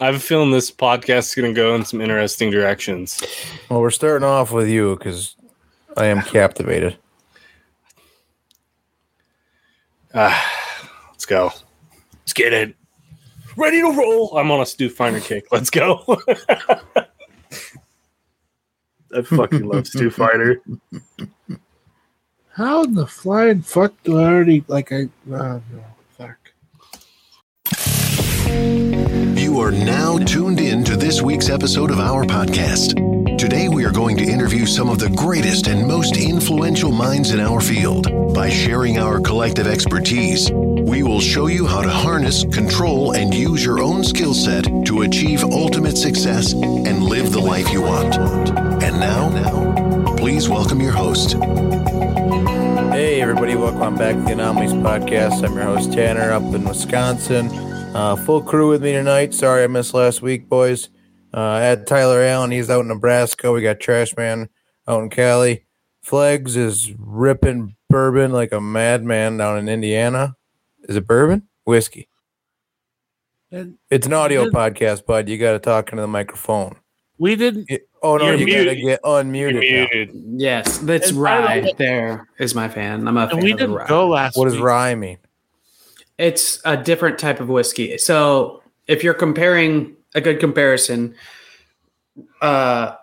[0.00, 3.22] I have a feeling this podcast is going to go in some interesting directions.
[3.68, 5.36] Well, we're starting off with you because
[5.94, 6.96] I am captivated.
[10.14, 11.52] Let's go.
[12.14, 12.74] Let's get it.
[13.58, 14.38] Ready to roll.
[14.38, 15.44] I'm on a Stu Finder kick.
[15.52, 16.02] Let's go.
[19.14, 20.62] I fucking love Stu Finder.
[22.52, 25.10] How in the flying fuck do I already like I?
[25.30, 25.84] Uh, no,
[26.16, 26.38] fuck.
[29.60, 32.96] Are now tuned in to this week's episode of our podcast.
[33.36, 37.40] Today, we are going to interview some of the greatest and most influential minds in
[37.40, 38.32] our field.
[38.32, 43.62] By sharing our collective expertise, we will show you how to harness, control, and use
[43.62, 48.16] your own skill set to achieve ultimate success and live the life you want.
[48.82, 51.36] And now, please welcome your host,
[52.92, 55.44] Hey, everybody, welcome back to the Anomalies Podcast.
[55.44, 57.69] I'm your host, Tanner, up in Wisconsin.
[57.94, 59.34] Uh, full crew with me tonight.
[59.34, 60.88] Sorry I missed last week, boys.
[61.34, 63.52] Uh, I had Tyler Allen, he's out in Nebraska.
[63.52, 64.48] We got Trash Man
[64.88, 65.64] out in Cali.
[66.02, 70.36] Flegs is ripping bourbon like a madman down in Indiana.
[70.84, 71.48] Is it bourbon?
[71.64, 72.08] Whiskey.
[73.52, 75.28] And It's an audio podcast, bud.
[75.28, 76.76] You got to talk into the microphone.
[77.18, 77.66] we didn't.
[77.70, 79.60] It- oh, no, You're got to get unmuted.
[79.60, 80.10] muted.
[80.40, 81.60] Yes, that's And rye.
[81.60, 83.06] don't- There is my fan.
[83.06, 83.86] I'm a fan we of didn't rye.
[83.88, 84.36] go last.
[84.36, 84.62] What does week.
[84.64, 85.18] rye mean?
[86.20, 87.96] It's a different type of whiskey.
[87.96, 91.14] So if you're comparing a good comparison,
[92.42, 92.96] uh,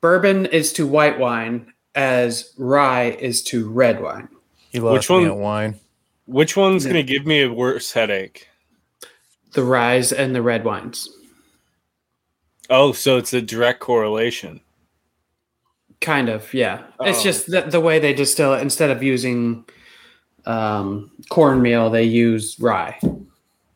[0.00, 4.28] bourbon is to white wine as rye is to red wine.
[4.70, 5.26] He lost Which me one?
[5.28, 5.80] at wine.
[6.26, 6.92] Which one's Yeah.
[6.94, 8.48] going to give me a worse headache?
[9.52, 11.08] The ryes and the red wines.
[12.70, 14.60] Oh, so it's a direct correlation.
[16.00, 16.82] Kind of, yeah.
[17.02, 17.22] It's Oh.
[17.22, 18.62] just the, the way they distill it.
[18.62, 19.64] Instead of using
[20.46, 22.98] um, cornmeal, they use rye.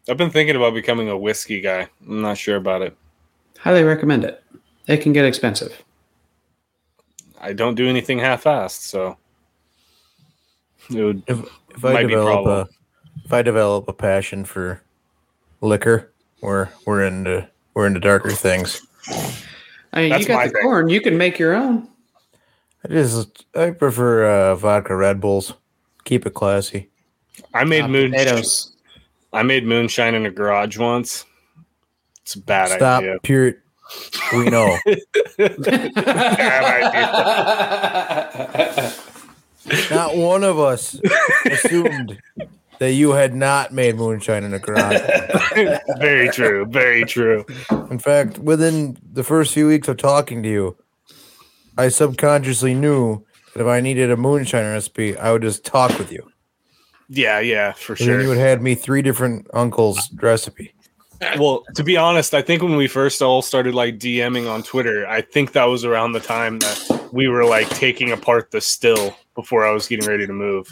[0.09, 1.89] I've been thinking about becoming a whiskey guy.
[2.07, 2.97] I'm not sure about it.
[3.59, 4.43] Highly recommend it.
[4.87, 5.83] It can get expensive.
[7.41, 9.17] I don't do anything half-assed, so
[10.91, 11.23] it would.
[11.27, 11.39] if
[11.77, 12.59] if I Might be develop problem.
[12.61, 14.83] a if I develop a passion for
[15.61, 18.81] liquor, we're we're into we're into darker things.
[19.93, 20.63] I mean, That's you got the thing.
[20.63, 20.89] corn.
[20.89, 21.89] You can make your own.
[22.85, 25.53] I just I prefer uh, vodka Red Bulls.
[26.09, 26.89] Keep it classy.
[27.53, 28.13] I made moon.
[28.13, 28.75] potatoes.
[29.31, 31.27] I made moonshine in a garage once.
[32.23, 33.03] It's a bad Stop.
[33.03, 33.19] idea.
[33.23, 33.57] Pure.
[34.33, 34.79] We know.
[39.91, 40.99] not one of us
[41.45, 42.19] assumed
[42.79, 45.03] that you had not made moonshine in a garage.
[45.99, 46.65] very true.
[46.65, 47.45] Very true.
[47.91, 50.75] In fact, within the first few weeks of talking to you,
[51.77, 53.27] I subconsciously knew
[53.59, 56.31] that if I needed a moonshine recipe, I would just talk with you.
[57.09, 58.07] Yeah, yeah, for sure.
[58.07, 60.75] And then you would have me three different uncles' recipe.
[61.39, 65.07] Well, to be honest, I think when we first all started like DMing on Twitter,
[65.09, 69.17] I think that was around the time that we were like taking apart the still
[69.35, 70.69] before I was getting ready to move.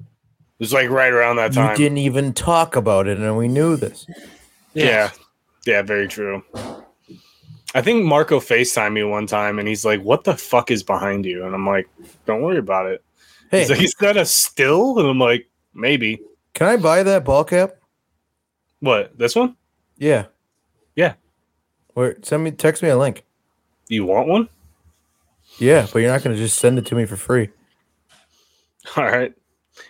[0.00, 1.76] It was like right around that You time.
[1.76, 4.06] didn't even talk about it, and we knew this.
[4.72, 5.10] Yeah.
[5.66, 6.42] Yeah, very true.
[7.76, 11.26] I think Marco FaceTimed me one time and he's like, What the fuck is behind
[11.26, 11.44] you?
[11.44, 11.86] And I'm like,
[12.24, 13.04] Don't worry about it.
[13.50, 14.98] Hey, He's like, Is that a still?
[14.98, 16.18] And I'm like, Maybe.
[16.54, 17.72] can I buy that ball cap?
[18.80, 19.18] What?
[19.18, 19.56] This one?
[19.98, 20.24] Yeah.
[20.94, 21.14] Yeah.
[21.92, 22.16] Where?
[22.22, 22.50] Send me.
[22.50, 23.26] Text me a link.
[23.88, 24.48] You want one?
[25.58, 27.50] Yeah, but you're not going to just send it to me for free.
[28.96, 29.34] All right.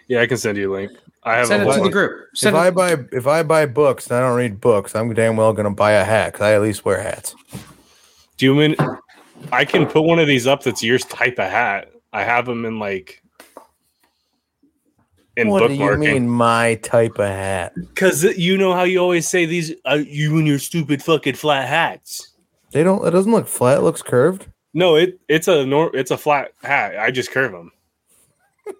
[0.09, 0.91] Yeah, I can send you a link.
[1.23, 2.29] I have Send a it to whole the group.
[2.33, 5.37] If Send I buy if I buy books and I don't read books, I'm damn
[5.37, 7.37] well going to buy a hat because I at least wear hats.
[8.37, 8.77] Do you mean
[9.53, 11.91] I can put one of these up that's your type of hat?
[12.13, 13.23] I have them in like
[15.37, 15.99] in what do you bookmarking.
[15.99, 17.73] mean my type of hat?
[17.75, 21.69] Because you know how you always say these, uh, you and your stupid fucking flat
[21.69, 22.33] hats.
[22.73, 23.07] They don't.
[23.07, 23.79] It doesn't look flat.
[23.79, 24.49] It looks curved.
[24.75, 26.99] No, it it's a nor- it's a flat hat.
[26.99, 27.73] I just curve them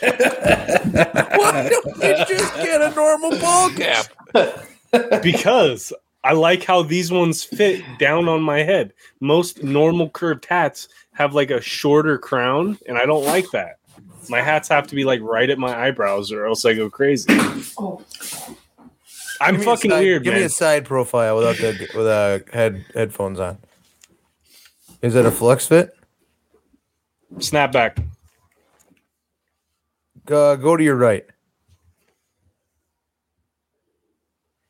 [0.00, 4.06] Why don't you just get a normal ball cap?
[5.22, 8.92] because I like how these ones fit down on my head.
[9.20, 13.76] Most normal curved hats have like a shorter crown, and I don't like that.
[14.28, 17.26] My hats have to be like right at my eyebrows, or else I go crazy.
[19.40, 22.84] I'm me a fucking side- weird, Give me a side profile without the with head
[22.94, 23.58] headphones on.
[25.00, 25.96] Is it a flex fit?
[27.38, 27.96] Snap back.
[30.30, 31.24] Uh, go to your right.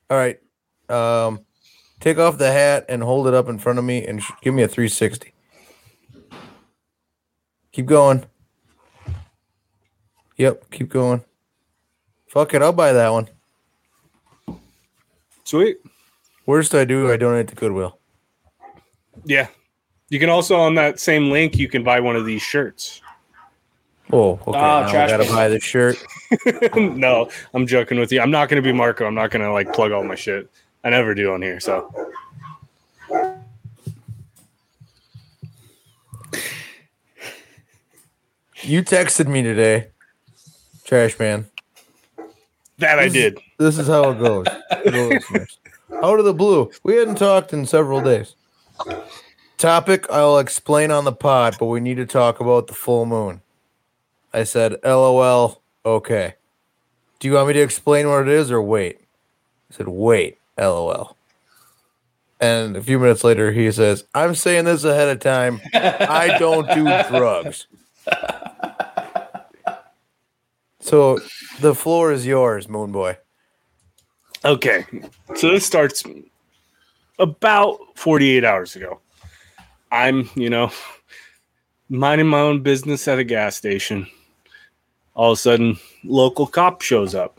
[0.08, 0.38] All right.
[0.91, 1.45] Um,
[2.01, 4.55] take off the hat and hold it up in front of me and sh- give
[4.55, 5.33] me a 360.
[7.73, 8.25] Keep going.
[10.37, 11.23] Yep, keep going.
[12.27, 13.29] Fuck it, I'll buy that one.
[15.45, 15.79] Sweet.
[16.47, 17.99] Worst I do, I donate to Goodwill.
[19.25, 19.49] Yeah.
[20.09, 23.01] You can also on that same link you can buy one of these shirts.
[24.13, 24.59] Oh, okay.
[24.59, 25.97] Oh, I gotta buy this shirt.
[26.75, 28.21] no, I'm joking with you.
[28.21, 29.07] I'm not going to be Marco.
[29.07, 30.51] I'm not going to like plug all my shit.
[30.85, 31.61] I never do on here.
[31.61, 31.93] So
[38.62, 39.88] You texted me today,
[40.85, 41.47] trash man.
[42.79, 43.38] that I did.
[43.59, 44.47] This is how it goes.
[44.82, 45.59] for the listeners.
[46.03, 48.35] Out of the blue, we hadn't talked in several days.
[49.59, 53.41] Topic I'll explain on the pod, but we need to talk about the full moon.
[54.33, 56.35] I said, LOL, okay.
[57.19, 59.00] Do you want me to explain what it is or wait?
[59.71, 61.17] I said, wait, LOL.
[62.41, 65.61] And a few minutes later, he says, I'm saying this ahead of time.
[65.75, 67.67] I don't do drugs.
[70.81, 71.21] So
[71.61, 73.19] the floor is yours, Moon Boy.
[74.45, 74.87] Okay.
[75.37, 76.03] So this starts
[77.19, 79.01] about 48 hours ago.
[79.93, 80.73] I'm, you know,
[81.91, 84.07] minding my own business at a gas station.
[85.15, 87.39] All of a sudden, local cop shows up.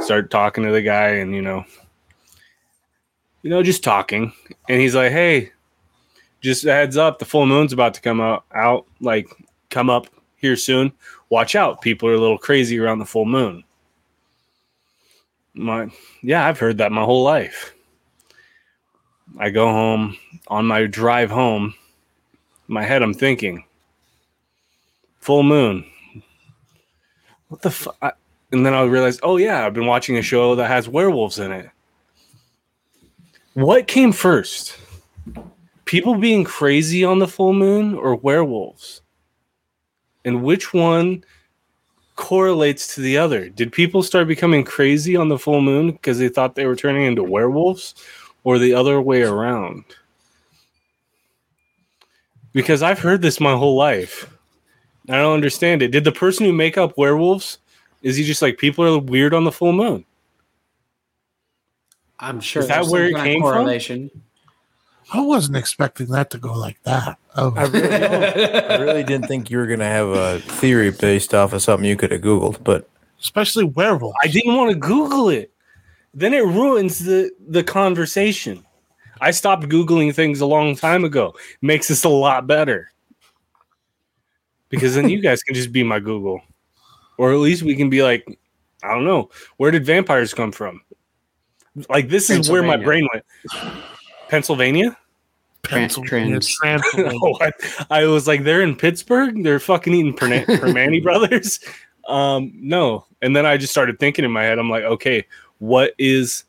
[0.00, 1.64] Start talking to the guy and, you know,
[3.46, 4.32] you know, just talking.
[4.68, 5.52] And he's like, "Hey,
[6.40, 9.28] just heads up, the full moon's about to come out out like
[9.70, 10.92] come up here soon.
[11.30, 11.80] Watch out.
[11.80, 13.62] People are a little crazy around the full moon."
[15.56, 15.88] my
[16.22, 17.72] yeah i've heard that my whole life
[19.38, 20.14] i go home
[20.48, 21.72] on my drive home
[22.68, 23.64] my head i'm thinking
[25.18, 25.82] full moon
[27.48, 28.18] what the fuck
[28.52, 31.50] and then i realized oh yeah i've been watching a show that has werewolves in
[31.50, 31.70] it
[33.56, 34.76] what came first
[35.86, 39.00] people being crazy on the full moon or werewolves
[40.26, 41.24] and which one
[42.16, 43.48] correlates to the other.
[43.48, 47.04] Did people start becoming crazy on the full moon because they thought they were turning
[47.04, 47.94] into werewolves
[48.44, 49.84] or the other way around?
[52.52, 54.30] Because I've heard this my whole life.
[55.08, 55.92] I don't understand it.
[55.92, 57.56] Did the person who make up werewolves
[58.02, 60.04] is he just like people are weird on the full moon?
[62.18, 64.22] I'm sure Is that where it kind of came from?
[65.12, 67.18] I wasn't expecting that to go like that.
[67.36, 71.52] Oh, I really, I really didn't think you were gonna have a theory based off
[71.52, 72.88] of something you could have googled, but
[73.20, 74.16] especially werewolves.
[74.22, 75.52] I didn't want to Google it.
[76.12, 78.64] Then it ruins the the conversation.
[79.20, 81.34] I stopped googling things a long time ago.
[81.62, 82.90] Makes this a lot better.
[84.68, 86.40] Because then you guys can just be my Google.
[87.16, 88.26] Or at least we can be like,
[88.82, 90.82] I don't know, where did vampires come from?
[91.88, 93.24] Like this is where my brain went.
[94.28, 94.96] Pennsylvania?
[95.62, 96.82] Pennsylvania, trans.
[96.92, 97.18] Transylvania.
[97.22, 99.42] Oh, I, I was like, they're in Pittsburgh.
[99.42, 101.60] They're fucking eating Perna- Primanti Brothers.
[102.08, 104.58] Um, no, and then I just started thinking in my head.
[104.58, 105.26] I'm like, okay,
[105.58, 106.44] what is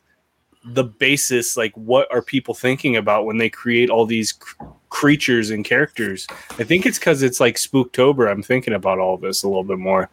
[0.64, 1.56] the basis?
[1.56, 6.26] Like, what are people thinking about when they create all these cr- creatures and characters?
[6.58, 8.30] I think it's because it's like Spooktober.
[8.30, 10.08] I'm thinking about all of this a little bit more.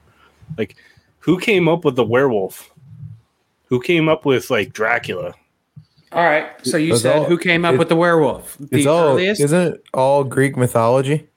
[0.57, 0.77] Like,
[1.19, 2.71] who came up with the werewolf?
[3.67, 5.33] Who came up with like Dracula?
[6.12, 6.47] All right.
[6.63, 8.57] So you It's said all- who came up it- with the werewolf?
[8.71, 11.27] it's all earliest, isn't it all Greek mythology?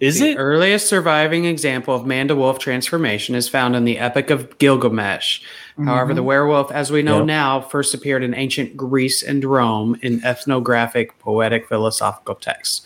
[0.00, 0.36] Is the it?
[0.36, 5.40] earliest surviving example of man to wolf transformation is found in the Epic of Gilgamesh.
[5.82, 6.26] However, the mm-hmm.
[6.26, 7.26] werewolf, as we know Yep.
[7.26, 12.82] now, first appeared in ancient Greece and Rome in ethnographic, poetic, philosophical texts.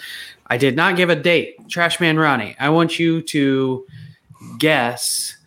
[0.48, 1.56] I did not give a date.
[1.66, 3.86] Trashman Ronnie, I want you to
[4.58, 5.37] guess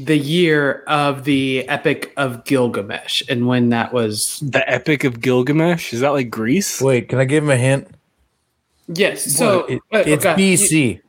[0.00, 4.40] the year of the Epic of Gilgamesh and when that was.
[4.40, 5.92] The Epic of Gilgamesh?
[5.92, 6.80] Is that like Greece?
[6.80, 7.88] Wait, can I give him a hint?
[8.88, 9.24] Yes.
[9.36, 11.00] So It- it's okay, BC.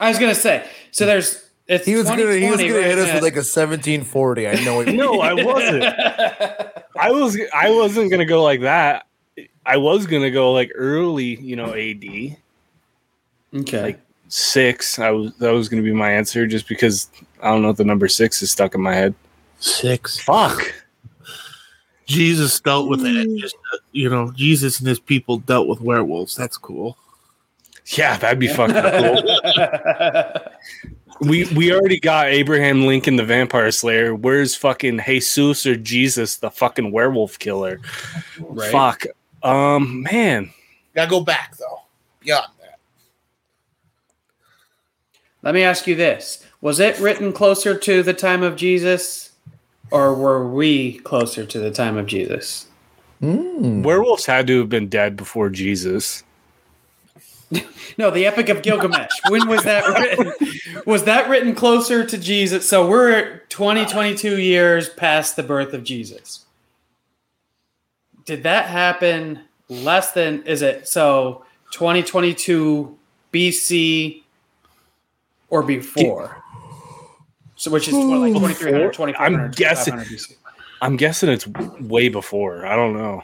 [0.00, 0.64] I was gonna say.
[0.90, 1.44] So there's.
[1.68, 3.14] It's He was gonna he was gonna hit us now.
[3.14, 4.48] with like a 1740.
[4.48, 4.92] I know it.
[4.92, 5.84] No, I wasn't.
[6.98, 9.06] I was I wasn't gonna go like that.
[9.64, 12.36] I was gonna go like early, you know, AD
[13.54, 13.82] okay.
[13.82, 14.98] Like- six.
[14.98, 17.08] I was that was gonna be my answer just because
[17.42, 19.14] I don't know if the number six is stuck in my head.
[19.58, 20.18] Six.
[20.20, 20.74] Fuck.
[22.06, 23.38] Jesus dealt with it.
[23.38, 26.34] Just uh, you know, Jesus and his people dealt with werewolves.
[26.34, 26.96] That's cool.
[27.86, 28.74] Yeah, that'd be fucking
[30.32, 31.28] cool.
[31.28, 34.14] We we already got Abraham Lincoln the Vampire Slayer.
[34.14, 37.80] Where's fucking Jesus or Jesus the fucking werewolf killer?
[38.38, 38.72] Right.
[38.72, 39.06] Fuck.
[39.42, 40.50] Um man.
[40.94, 41.82] Gotta go back though.
[42.20, 42.78] Beyond that.
[45.42, 49.32] Let me ask you this: Was it written closer to the time of Jesus,
[49.90, 52.66] or were we closer to the time of Jesus?
[53.22, 53.82] Mm.
[53.82, 56.24] Werewolves had to have been dead before Jesus.
[57.98, 59.10] No, the Epic of Gilgamesh.
[59.28, 60.32] when was that written?
[60.86, 62.66] Was that written closer to Jesus?
[62.66, 66.46] So we're 20, 22 years past the birth of Jesus.
[68.24, 72.96] did that happen less than is it so 2022
[73.32, 74.22] BC
[75.48, 76.39] or before?
[77.60, 80.34] So which is tw- like 2300, 2400, I'm guessing- BC.
[80.80, 82.64] I'm guessing it's way before.
[82.64, 83.22] I don't know.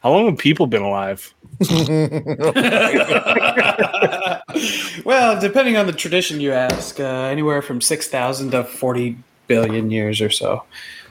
[0.00, 1.32] How long have people been alive?
[5.06, 9.16] well, depending on the tradition you ask, uh, anywhere from 6,000 to 40
[9.46, 10.64] billion years or so.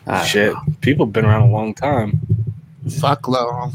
[0.06, 2.20] Uh, Shit, people have been around a long time.
[3.00, 3.74] Fuck long.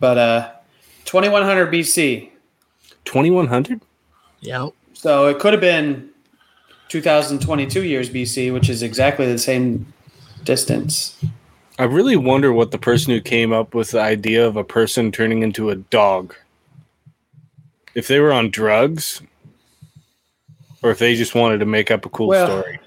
[0.00, 0.50] But uh,
[1.04, 2.30] 2100 BC.
[3.04, 3.82] 2100?
[4.40, 4.70] Yep.
[4.94, 6.11] So it could have been
[6.92, 9.90] 2022 years BC, which is exactly the same
[10.44, 11.18] distance.
[11.78, 15.10] I really wonder what the person who came up with the idea of a person
[15.10, 16.34] turning into a dog.
[17.94, 19.22] If they were on drugs,
[20.82, 22.78] or if they just wanted to make up a cool Well, story.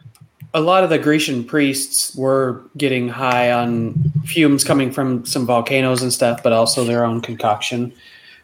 [0.54, 6.04] A lot of the Grecian priests were getting high on fumes coming from some volcanoes
[6.04, 7.92] and stuff, but also their own concoction.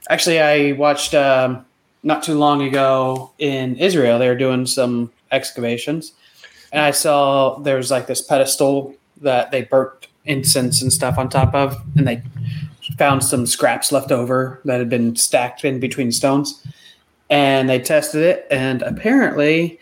[0.10, 1.64] Actually, I watched um,
[2.02, 6.14] not too long ago in Israel, they were doing some excavations,
[6.72, 11.30] and I saw there was like this pedestal that they burnt incense and stuff on
[11.30, 12.22] top of, and they
[12.98, 16.66] found some scraps left over that had been stacked in between stones.
[17.30, 19.80] And they tested it, and apparently,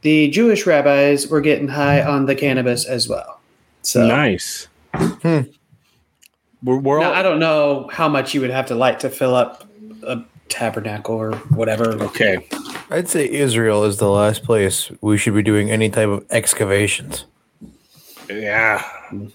[0.00, 3.40] the Jewish rabbis were getting high on the cannabis as well.
[3.82, 4.66] So nice.
[4.94, 5.42] Hmm.
[6.64, 9.10] We're, we're now, all, I don't know how much you would have to light to
[9.10, 9.68] fill up
[10.02, 11.92] a tabernacle or whatever.
[12.02, 12.46] okay.
[12.90, 17.24] I'd say Israel is the last place we should be doing any type of excavations.
[18.28, 18.84] Yeah.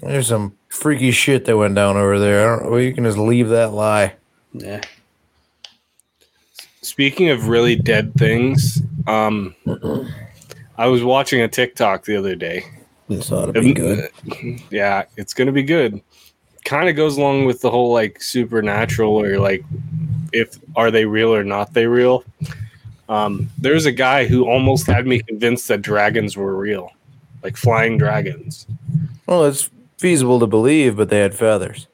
[0.02, 2.42] There's some freaky shit that went down over there.
[2.42, 2.72] I don't.
[2.72, 4.16] Well, you can just leave that lie.
[4.54, 4.82] Yeah.
[6.82, 9.56] Speaking of really dead things, um,
[10.78, 12.64] I was watching a TikTok the other day.
[13.10, 14.10] This ought to be good.
[14.70, 16.02] Yeah, it's gonna be good.
[16.66, 19.64] Kind of goes along with the whole like supernatural, or like
[20.34, 22.24] if are they real or not they real.
[23.10, 26.92] Um, there's a guy who almost had me convinced that dragons were real,
[27.44, 28.68] like flying dragons.
[29.26, 31.88] Well, it's feasible to believe, but they had feathers.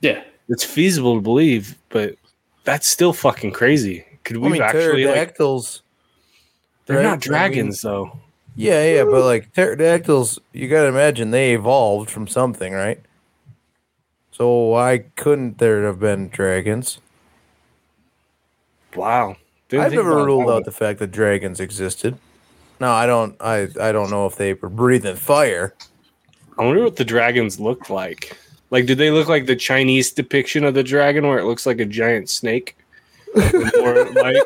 [0.00, 0.22] Yeah.
[0.48, 2.16] It's feasible to believe, but
[2.64, 4.04] that's still fucking crazy.
[4.24, 5.14] Could we I mean, actually like?
[5.14, 5.82] pterodactyls.
[6.86, 7.06] They're right?
[7.06, 8.18] I not mean- dragons though.
[8.54, 13.00] Yeah, yeah, but like pterodactyls, you got to imagine they evolved from something, right?
[14.30, 16.98] So why couldn't there have been dragons?
[18.94, 19.36] Wow.
[19.68, 22.18] Didn't I've never ruled out the fact that dragons existed.
[22.80, 23.36] No, I don't.
[23.40, 25.74] I I don't know if they were breathing fire.
[26.58, 28.36] I wonder what the dragons looked like.
[28.70, 31.78] Like, did they look like the Chinese depiction of the dragon, where it looks like
[31.78, 32.76] a giant snake?
[33.36, 34.42] I,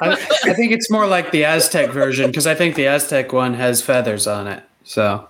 [0.00, 3.80] I think it's more like the Aztec version because I think the Aztec one has
[3.80, 4.62] feathers on it.
[4.84, 5.28] So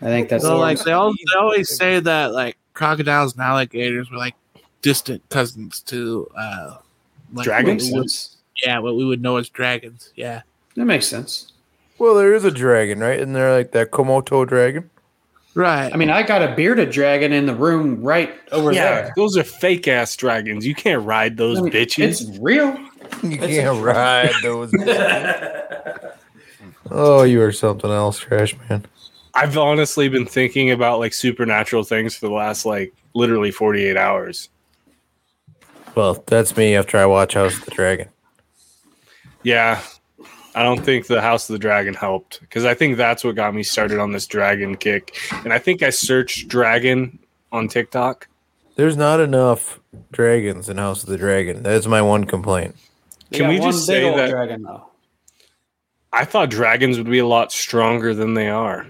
[0.00, 3.42] I think that's So the like they always, they always say that like crocodiles and
[3.42, 4.34] alligators were like
[4.80, 6.76] distant cousins to uh
[7.32, 7.90] like Dragons?
[7.90, 8.10] what would-
[8.64, 10.12] yeah, what we would know as dragons.
[10.16, 10.42] Yeah.
[10.74, 11.52] That makes sense.
[11.98, 13.18] Well, there is a dragon, right?
[13.18, 14.90] Isn't there like that Komodo dragon?
[15.54, 15.92] Right.
[15.92, 19.12] I mean, I got a bearded dragon in the room right over yeah, there.
[19.16, 20.64] those are fake ass dragons.
[20.64, 22.28] You can't ride those I mean, bitches.
[22.28, 22.78] It's real.
[23.24, 24.72] You can't ride those.
[26.90, 28.84] oh, you are something else, trash man.
[29.34, 34.50] I've honestly been thinking about like supernatural things for the last like literally 48 hours.
[35.98, 38.08] Well, that's me after I watch House of the Dragon.
[39.42, 39.82] Yeah.
[40.54, 43.52] I don't think the House of the Dragon helped because I think that's what got
[43.52, 45.18] me started on this dragon kick.
[45.42, 47.18] And I think I searched dragon
[47.50, 48.28] on TikTok.
[48.76, 49.80] There's not enough
[50.12, 51.64] dragons in House of the Dragon.
[51.64, 52.76] That's my one complaint.
[53.30, 54.84] They Can we just say that- dragon though?
[56.12, 58.86] I thought dragons would be a lot stronger than they are.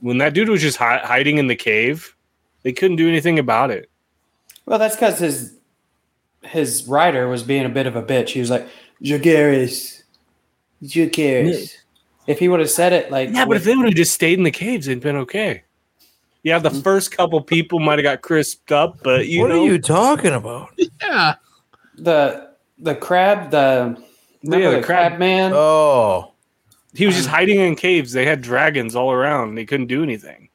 [0.00, 2.14] When that dude was just hi- hiding in the cave,
[2.62, 3.90] they couldn't do anything about it.
[4.64, 5.54] Well, that's because his
[6.44, 8.30] his rider was being a bit of a bitch.
[8.30, 8.68] He was like,
[9.02, 10.02] "Dracarys,
[10.82, 11.74] Dracarys."
[12.26, 14.38] If he would have said it like, Yeah, but if they would have just stayed
[14.38, 15.62] in the caves, they'd been okay.
[16.42, 16.80] Yeah, the mm-hmm.
[16.80, 20.32] first couple people might have got crisped up, but you what know, are you talking
[20.32, 20.68] about?
[21.02, 21.36] yeah.
[21.96, 23.96] the the crab, the
[24.42, 25.52] remember the the crab- crab, man.
[25.54, 26.32] Oh,
[26.92, 28.12] he was just hiding in caves.
[28.12, 29.54] They had dragons all around.
[29.54, 30.50] They couldn't do anything.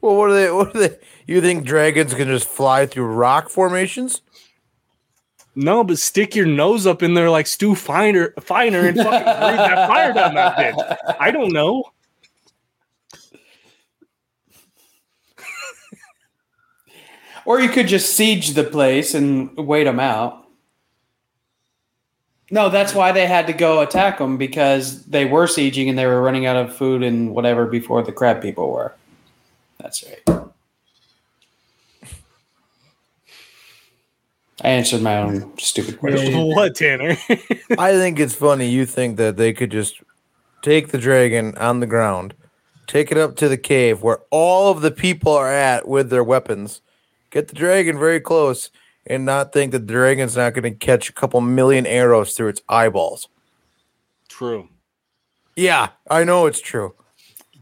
[0.00, 0.50] well, what are they?
[0.50, 0.98] What are they?
[1.26, 4.22] You think dragons can just fly through rock formations?
[5.54, 9.58] No, but stick your nose up in there like Stu Finer, Finer and fucking breathe
[9.58, 11.16] that fire down that bitch.
[11.20, 11.84] I don't know.
[17.44, 20.46] Or you could just siege the place and wait them out.
[22.50, 26.06] No, that's why they had to go attack them because they were sieging and they
[26.06, 28.94] were running out of food and whatever before the crab people were.
[29.78, 30.41] That's right.
[34.62, 36.46] I answered my own stupid question.
[36.46, 37.16] what, Tanner?
[37.78, 38.68] I think it's funny.
[38.68, 40.00] You think that they could just
[40.62, 42.34] take the dragon on the ground,
[42.86, 46.22] take it up to the cave where all of the people are at with their
[46.22, 46.80] weapons,
[47.30, 48.70] get the dragon very close,
[49.04, 52.48] and not think that the dragon's not going to catch a couple million arrows through
[52.48, 53.28] its eyeballs.
[54.28, 54.68] True.
[55.56, 56.94] Yeah, I know it's true.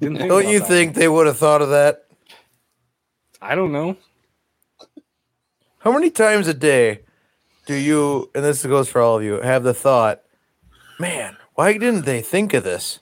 [0.01, 0.69] Don't you that.
[0.69, 2.05] think they would have thought of that?
[3.41, 3.97] I don't know.
[5.81, 7.01] How many times a day
[7.67, 10.21] do you, and this goes for all of you, have the thought,
[10.99, 13.01] man, why didn't they think of this?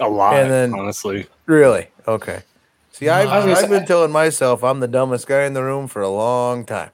[0.00, 1.26] A lot, And then- honestly.
[1.46, 1.88] Really?
[2.08, 2.42] Okay.
[2.92, 3.28] See, mm-hmm.
[3.30, 6.08] I've, I've, I've been telling myself I'm the dumbest guy in the room for a
[6.08, 6.90] long time.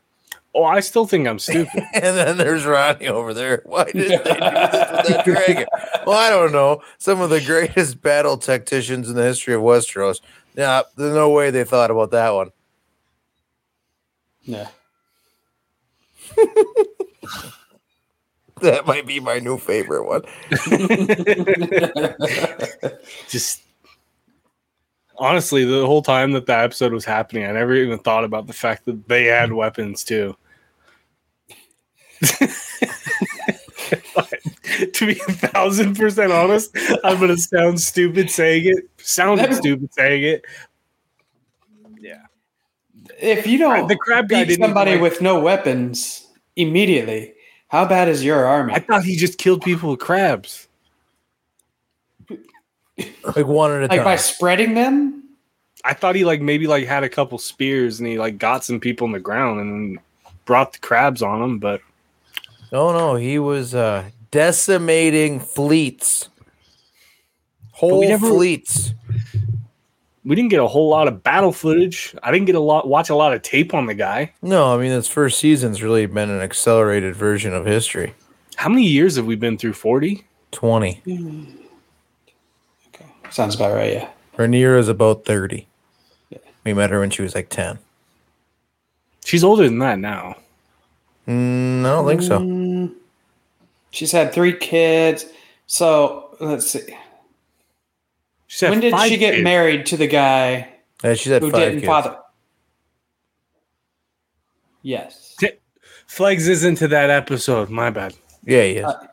[0.55, 1.85] Oh, I still think I'm stupid.
[1.95, 3.63] And then there's Ronnie over there.
[3.65, 5.67] Why didn't they do this with that dragon?
[6.07, 6.83] Well, I don't know.
[6.97, 10.21] Some of the greatest battle tacticians in the history of Westeros.
[10.57, 12.51] Yeah, there's no way they thought about that one.
[14.49, 14.69] Yeah.
[18.61, 20.23] That might be my new favorite one.
[23.28, 23.62] Just
[25.17, 28.52] honestly, the whole time that that episode was happening, I never even thought about the
[28.52, 30.35] fact that they had weapons too.
[34.93, 38.90] to be a thousand percent honest, I'm gonna sound stupid saying it.
[38.97, 40.45] Sound stupid saying it.
[43.21, 43.29] Yeah.
[43.35, 47.35] If you don't The crab guy beat somebody like- with no weapons immediately,
[47.69, 48.75] how bad is your army?
[48.75, 50.69] I thought he just killed people with crabs.
[53.37, 55.23] Like one at a like by spreading them?
[55.85, 58.81] I thought he like maybe like had a couple spears and he like got some
[58.81, 59.99] people in the ground and
[60.47, 61.81] brought the crabs on them, but
[62.73, 66.29] No, no, he was uh, decimating fleets.
[67.73, 68.95] Whole never- fleets.
[70.25, 72.15] We didn't get a whole lot of battle footage.
[72.23, 74.33] I didn't get a lot watch a lot of tape on the guy.
[74.43, 78.14] No, I mean this first season's really been an accelerated version of history.
[78.57, 79.75] How many years have we been through?
[79.75, 80.25] 40?
[80.51, 81.01] Twenty.
[82.95, 84.11] Okay, Sounds about right, yeah.
[84.37, 85.66] Rhaenyra is about thirty.
[86.31, 86.38] Yeah.
[86.64, 87.79] We met her when she was like ten.
[89.25, 90.37] She's older than that now.
[91.27, 92.38] Mm, I don't think so.
[92.38, 92.95] Mm,
[93.90, 95.27] She's had three kids.
[95.66, 96.97] So let's see.
[98.49, 99.45] She's had When did she get kids.
[99.45, 100.69] married to the guy
[101.05, 101.87] Yeah, she's had who five didn't kids.
[101.87, 102.19] father?
[104.83, 105.37] Yes.
[106.07, 107.69] Flegs isn't to that episode.
[107.69, 108.15] My bad.
[108.45, 108.85] Yeah, he is.
[108.85, 109.07] Uh,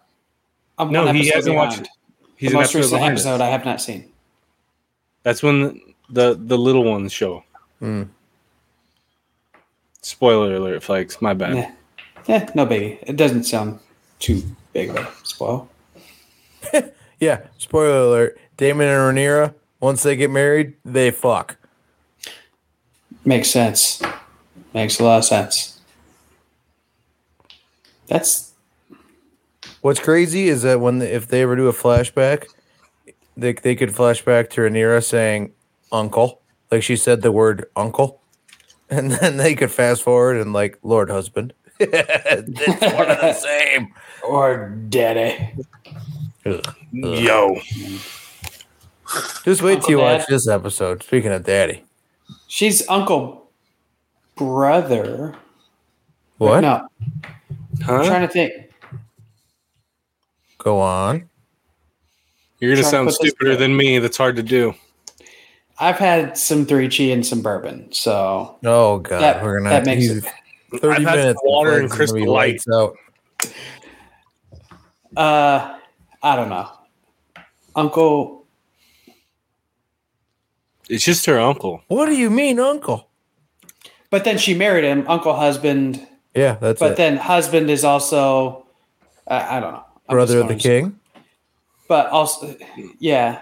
[0.78, 1.88] I'm No, he hasn't watched behind.
[1.88, 1.92] it.
[2.38, 4.12] He's the an most episode recent behind episode I have not seen.
[5.24, 7.44] That's when the the little ones show.
[7.80, 8.04] Hmm.
[10.02, 11.22] Spoiler alert, Flegs.
[11.22, 11.56] My bad.
[11.56, 11.72] Yeah.
[12.28, 13.00] Yeah, no biggie.
[13.04, 13.80] It doesn't sound
[14.20, 14.42] too
[14.74, 15.70] big of a spoil.
[17.20, 17.42] yeah.
[17.58, 21.58] Spoiler alert: Daemon and Rhaenyra, once they get married, they fuck.
[23.24, 24.02] Makes sense.
[24.74, 25.80] Makes a lot of sense.
[28.08, 28.54] That's
[29.86, 32.48] What's crazy is that when if they ever do a flashback,
[33.38, 35.54] they they could flashback to Rhaenyra saying
[35.92, 36.42] "uncle,"
[36.72, 38.20] like she said the word "uncle,"
[38.90, 41.54] and then they could fast forward and like Lord husband.
[41.80, 43.94] it's one of the same.
[44.28, 45.54] or daddy.
[46.92, 47.62] Yo.
[49.44, 51.04] Just wait till you Uncle watch this episode.
[51.04, 51.84] Speaking of daddy,
[52.48, 53.50] She's uncle
[54.36, 55.36] brother.
[56.38, 56.62] what?
[56.62, 56.88] No,
[57.88, 58.52] I'm trying to think.
[60.58, 61.30] Go on.
[62.60, 64.00] You're gonna sound stupider than me.
[64.00, 64.74] That's hard to do.
[65.78, 69.70] I've had some three chi and some bourbon, so Oh god, That- we're gonna.
[69.70, 70.32] that makes he's it-
[70.80, 71.42] Thirty I've had minutes.
[71.44, 72.96] water and it's Crystal be lights out.
[75.16, 75.78] uh,
[76.24, 76.70] I don't know.
[77.76, 78.45] Uncle,
[80.90, 81.84] It's just her uncle.
[81.88, 83.10] What do you mean, uncle?
[84.12, 86.08] but then she married him, uncle husband.
[86.34, 86.98] Yeah, that's But it.
[86.98, 88.66] then husband is also,
[89.28, 91.00] I I don't know, I'm Brother of the going- king.
[91.88, 92.56] But also,
[93.00, 93.42] yeah,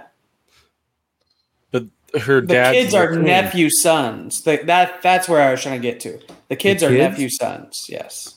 [1.72, 1.86] But
[2.24, 2.74] her the dad.
[2.74, 4.42] kids are nephew sons.
[4.44, 6.20] The, that that's where I was trying to get to.
[6.50, 7.00] The kids are kids?
[7.00, 7.86] nephew sons.
[7.90, 8.36] Yes.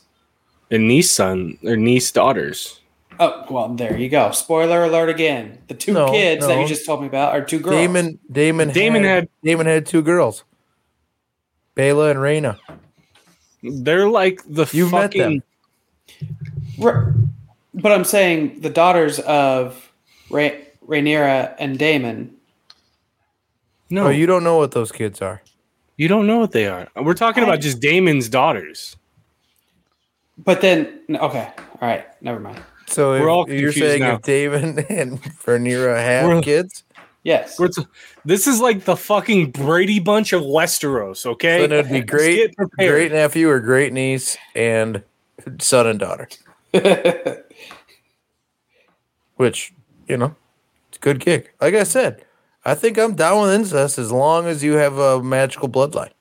[0.70, 2.80] and niece son or niece daughters.
[3.18, 4.30] Oh well, there you go.
[4.32, 5.58] Spoiler alert again.
[5.68, 7.76] The two No, kids that you just told me about are two girls.
[7.76, 8.18] Daemon.
[8.30, 8.70] Daemon.
[8.70, 10.44] Daemon had, had- Daemon had two girls.
[11.76, 12.58] Baela and Rhaena.
[13.62, 15.42] They're like the You've met fucking.
[16.78, 17.32] them.
[17.74, 19.92] But I'm saying the daughters of
[20.30, 20.50] Ra-
[20.86, 22.34] Rhaenyra and Daemon.
[23.90, 25.42] No, Oh, you you don't know what those kids are.
[25.96, 26.88] you don't know what they are.
[26.96, 28.96] We're talking I- about just Daemon's daughters.
[30.38, 31.50] But then, okay,
[31.80, 32.60] all right, never mind.
[32.86, 34.14] So We're if all you're saying now.
[34.16, 36.82] if Daemon and Rhaenyra have We're- kids,
[37.24, 37.58] Yes.
[37.58, 37.84] We're t-
[38.24, 41.26] this is like the fucking Brady Bunch of Westeros.
[41.26, 45.02] Okay, Then it'd be great, great nephew or great niece and
[45.58, 46.28] son and daughter.
[49.36, 49.72] Which
[50.06, 50.36] you know,
[50.88, 51.50] it's a good gig.
[51.60, 52.24] Like I said,
[52.64, 56.12] I think I'm down with incest as long as you have a magical bloodline.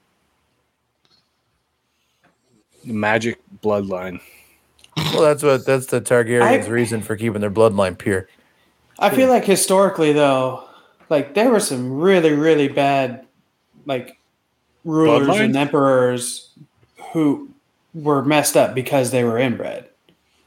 [2.84, 4.19] Magic bloodline.
[4.97, 8.27] Well, that's what that's the Targaryens' I- reason for keeping their bloodline pure.
[8.97, 10.63] I feel like historically though,
[11.10, 13.25] like there were some really, really bad
[13.86, 14.17] like
[14.86, 15.43] rulers Bloodlines?
[15.45, 16.49] and emperors
[17.12, 17.49] who
[17.93, 19.89] were messed up because they were inbred.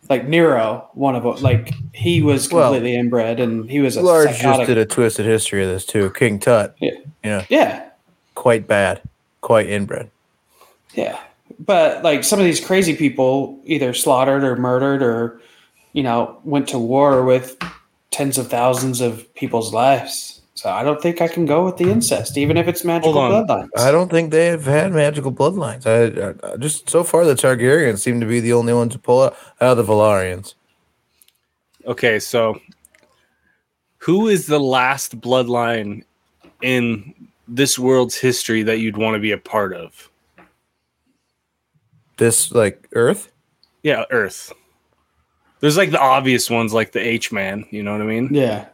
[0.08, 4.00] Like Nero, one of them, like he was Well, completely inbred and he was a
[4.02, 6.11] Large just did a twisted history of this too.
[6.12, 6.92] King Tut, Yeah.
[7.22, 7.90] you know, yeah,
[8.34, 9.02] quite bad,
[9.42, 10.11] quite inbred.
[10.94, 11.18] yeah.
[11.58, 15.40] But like some of these crazy people either slaughtered or murdered or,
[15.92, 17.56] you know, went to war with
[18.10, 20.40] tens of thousands of people's lives.
[20.54, 23.46] So I don't think I can go with the incest, even if it's magical Hold
[23.46, 23.68] bloodlines.
[23.76, 25.86] I don't think they have had magical bloodlines.
[25.86, 28.98] I, I, I just so far the Targaryens seem to be the only ones to
[28.98, 30.54] pull out, out of the Valyrians.
[31.86, 32.60] Okay, so
[33.98, 36.02] who is the last bloodline
[36.60, 37.14] in
[37.46, 40.10] this world's history that you'd want to be a part of?
[42.18, 43.33] This like Earth.
[43.83, 44.52] Yeah, Earth.
[45.61, 47.64] There's like the obvious ones, like the H man.
[47.70, 48.28] You know what I mean?
[48.33, 48.66] Yeah.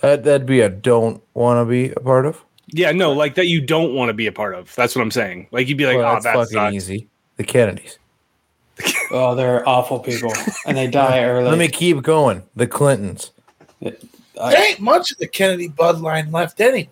[0.00, 2.42] That that'd be a don't want to be a part of.
[2.68, 4.74] Yeah, no, like that you don't want to be a part of.
[4.74, 5.48] That's what I'm saying.
[5.50, 6.74] Like you'd be like, Well, oh, that's that's fucking sucks.
[6.74, 7.08] easy.
[7.36, 7.98] The Kennedys.
[9.10, 10.32] Oh, they're awful people,
[10.66, 11.44] and they die early.
[11.50, 12.42] Let me keep going.
[12.56, 13.30] The Clintons.
[13.80, 13.94] There
[14.42, 16.88] ain't much of the Kennedy bloodline left anyway.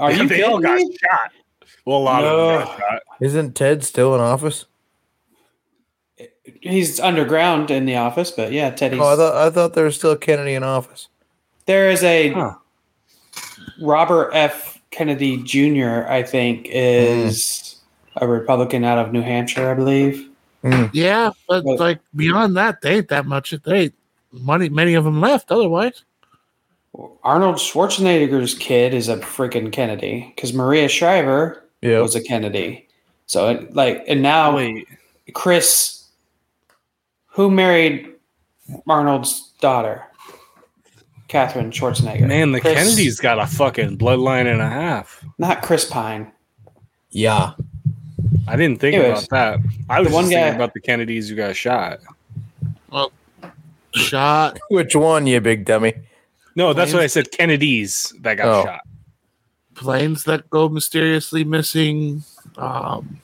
[0.00, 0.96] Are Yeah, you they all got me?
[0.96, 1.32] shot.
[1.86, 3.02] Well, a lot of them got.
[3.20, 4.66] Isn't Ted still in office?
[6.60, 9.00] He's underground in the office, but yeah, Teddy's.
[9.00, 11.08] Oh, I thought I thought there was still Kennedy in office.
[11.66, 12.54] there is a Huh.
[13.80, 14.80] Robert F.
[14.90, 16.06] Kennedy Jr.
[16.08, 17.76] I think is
[18.16, 20.28] a Republican out of New Hampshire, I believe.
[20.62, 20.84] Hmm.
[20.92, 23.50] Yeah, but Well- like beyond that, they ain't that much.
[23.64, 23.94] They ain't
[24.32, 24.68] money.
[24.68, 25.52] Many of them left.
[25.52, 26.02] Otherwise,
[27.22, 32.00] Arnold Schwarzenegger's kid is a freaking Kennedy because Maria Shriver Yeah.
[32.00, 32.88] was a Kennedy.
[33.26, 34.86] So it, like, and now Wait,
[35.34, 36.04] Chris,
[37.26, 38.12] who married
[38.88, 40.04] Arnold's daughter,
[41.28, 42.26] Catherine Schwarzenegger.
[42.28, 45.24] man, the Chris- Kennedys got a fucking bloodline and a half.
[45.38, 46.30] not Chris Pine.
[47.10, 47.52] Yeah.
[48.48, 49.70] I didn't think Anyways, about that.
[49.90, 51.98] I was the one just thinking guy- about the Kennedys who got shot.
[53.94, 54.58] shot.
[54.70, 55.94] Which one, you big dummy?
[56.54, 57.30] No, that's what I said.
[57.32, 58.64] Kennedys that got Oh.
[58.64, 58.80] shot.
[59.76, 62.24] Planes that go mysteriously missing.
[62.56, 63.20] Um,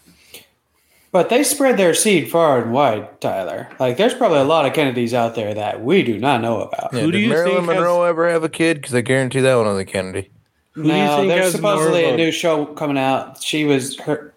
[1.10, 3.68] But they spread their seed far and wide, Tyler.
[3.78, 6.92] Like, there's probably a lot of Kennedys out there that we do not know about.
[6.94, 8.78] Yeah, Who do did you Marilyn think has- Monroe ever have a kid?
[8.80, 10.30] Because I guarantee that one was a Kennedy.
[10.72, 13.42] Who do you no, think there's has supposedly more a new show coming out.
[13.42, 14.32] She was her.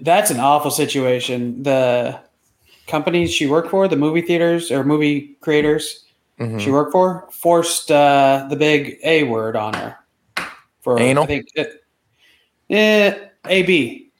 [0.00, 1.62] That's an awful situation.
[1.64, 2.18] The
[2.86, 6.04] companies she worked for, the movie theaters or movie creators
[6.40, 6.60] Mhm.
[6.60, 9.96] she worked for, forced uh, the big A word on her.
[10.80, 11.24] For Anal?
[11.24, 11.84] I think it,
[12.70, 14.10] eh, AB.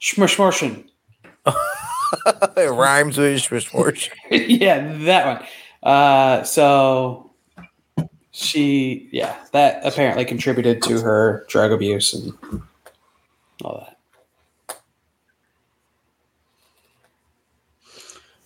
[0.00, 0.84] Schmorshmorschen.
[2.56, 4.08] it rhymes with Schwartz.
[4.30, 5.48] yeah, that one.
[5.82, 7.30] Uh, so
[8.32, 12.62] she, yeah, that apparently contributed to her drug abuse and
[13.64, 13.98] all that.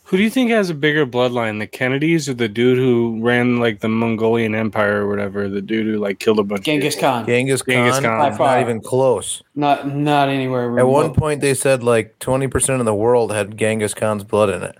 [0.07, 3.59] Who do you think has a bigger bloodline, the Kennedys or the dude who ran
[3.59, 5.49] like the Mongolian Empire or whatever?
[5.49, 6.65] The dude who like killed a bunch.
[6.65, 7.11] Genghis of people?
[7.11, 8.19] Khan, Genghis Khan, Genghis Khan.
[8.19, 8.61] By not far.
[8.61, 9.43] even close.
[9.57, 10.79] not not anywhere.
[10.79, 14.63] At one point, they said like 20% of the world had Genghis Khan's blood in
[14.63, 14.79] it.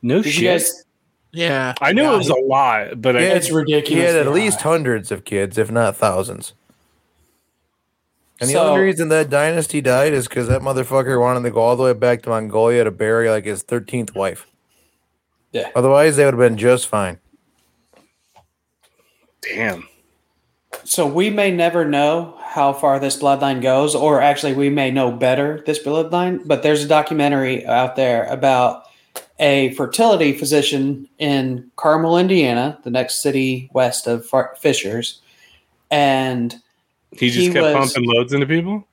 [0.00, 0.42] No Did shit.
[0.42, 0.84] you guys?
[1.32, 3.88] yeah, I knew it was a lot, but I, Yeah, It's ridiculous.
[3.88, 6.54] He had at least hundreds of kids, if not thousands.
[8.40, 11.60] And the So- only reason that dynasty died is because that motherfucker wanted to go
[11.60, 14.46] all the way back to Mongolia to bury like his 13th wife.
[15.52, 15.70] Yeah.
[15.74, 17.18] Otherwise, they would have been just fine.
[19.42, 19.88] damn.
[20.84, 25.10] So we may never know how far this bloodline goes, or actually, we may know
[25.10, 26.40] better this bloodline.
[26.46, 28.84] But there's a documentary out there about
[29.38, 34.26] a fertility physician in Carmel, Indiana, the next city west of
[34.58, 35.20] Fishers,
[35.90, 36.56] and
[37.12, 38.84] He just He kept was- pumping loads into people.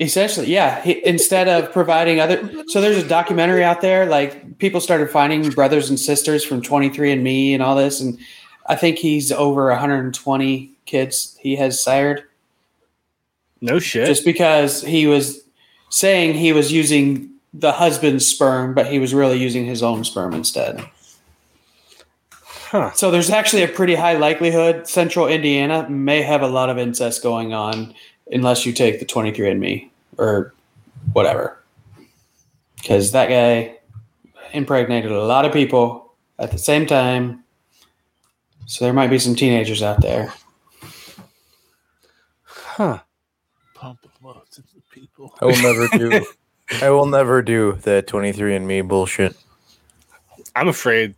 [0.00, 0.80] Essentially, yeah.
[0.82, 4.06] He, instead of providing other, so there's a documentary out there.
[4.06, 8.16] Like people started finding brothers and sisters from 23andMe and all this, and
[8.66, 12.22] I think he's over 120 kids he has sired
[13.60, 14.06] No shit.
[14.06, 15.40] just because he was
[15.90, 20.32] saying he was using the husband's sperm, but he was really using his own sperm
[20.32, 20.80] instead.
[22.70, 22.92] Huh.
[22.92, 27.22] So there's actually a pretty high likelihood Central Indiana may have a lot of incest
[27.22, 27.94] going on
[28.30, 30.52] unless you take the 23andMe or
[31.14, 31.58] whatever.
[32.76, 33.78] Because that guy
[34.52, 37.42] impregnated a lot of people at the same time.
[38.66, 40.34] So there might be some teenagers out there.
[42.44, 42.98] Huh.
[43.72, 45.34] Pump loads into people.
[45.40, 46.26] I will never do.
[46.82, 49.34] I will never do that 23andMe bullshit.
[50.54, 51.14] I'm afraid.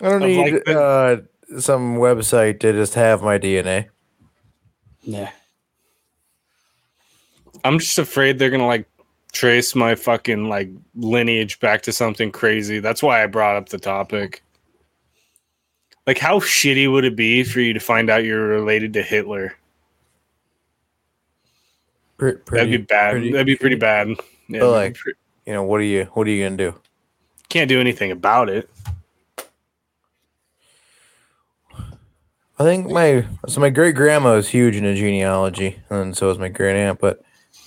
[0.00, 1.16] I don't need like uh,
[1.58, 3.86] some website to just have my DNA.
[5.02, 5.30] Yeah.
[7.64, 8.86] I'm just afraid they're gonna like
[9.32, 12.78] trace my fucking like lineage back to something crazy.
[12.80, 14.42] That's why I brought up the topic.
[16.06, 19.54] Like, how shitty would it be for you to find out you're related to Hitler?
[22.18, 23.12] Pre- That'd be bad.
[23.12, 24.08] pretty- That'd be pretty bad.
[24.48, 24.96] Yeah, But, like-
[25.46, 26.04] You know what are you?
[26.12, 26.74] What are you gonna do?
[27.48, 28.68] can't do anything about it.
[32.58, 36.48] I think my so my great grandma is huge into genealogy, and so is my
[36.48, 37.00] great aunt.
[37.00, 37.22] But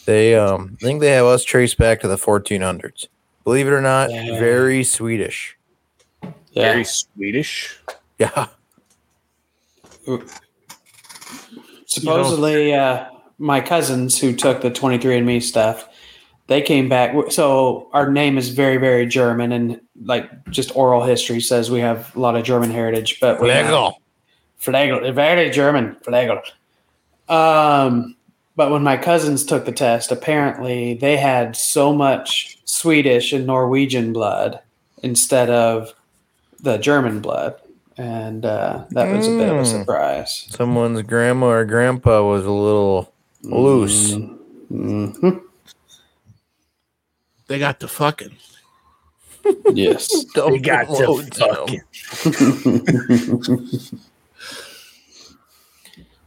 [0.05, 3.07] they, um, I think they have us traced back to the 1400s.
[3.43, 4.39] Believe it or not, Yeah.
[4.39, 5.57] very Swedish.
[6.23, 6.71] Yeah.
[6.71, 7.77] Very Swedish.
[8.19, 8.47] Yeah,
[11.85, 13.05] Supposedly, uh,
[13.37, 15.87] my cousins who took the 23andMe stuff,
[16.47, 17.13] they came back.
[17.31, 22.15] So our name is very, very German, and like just oral history says we have
[22.15, 23.19] a lot of German heritage.
[23.19, 23.65] But we have,
[24.59, 26.41] Flagel, very German, Flagel.
[27.29, 28.15] Um,
[28.55, 34.13] but when my cousins took the test, apparently they had so much Swedish and Norwegian
[34.13, 34.59] blood
[35.03, 35.93] instead of
[36.61, 37.55] the German blood,
[37.97, 39.79] and uh, that was a bit of a Mm.
[39.79, 40.47] surprise.
[40.49, 44.13] someone's grandma or grandpa was a little loose.
[44.71, 45.41] Mhm.
[47.47, 48.35] They got the fucking.
[49.73, 50.09] Yes.
[50.35, 51.81] they got to loads of them.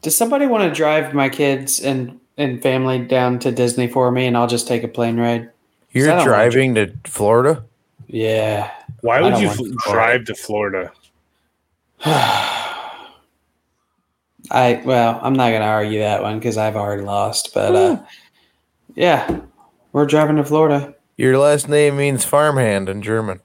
[0.03, 4.27] Does somebody want to drive my kids and, and family down to Disney for me,
[4.27, 5.51] and I'll just take a plane ride?
[5.93, 7.65] You're driving to Florida.
[8.07, 8.71] Yeah.
[9.03, 9.77] Why would you want f- to.
[9.91, 10.93] drive to Florida?
[14.53, 17.55] I well, I'm not gonna argue that one because I've already lost.
[17.55, 18.03] But uh,
[18.95, 19.41] yeah,
[19.93, 20.95] we're driving to Florida.
[21.17, 23.41] Your last name means farmhand in German.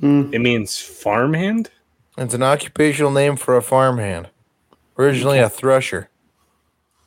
[0.00, 0.32] Hmm.
[0.32, 1.70] It means farmhand.
[2.18, 4.28] It's an occupational name for a farmhand.
[4.98, 6.08] Originally a thresher.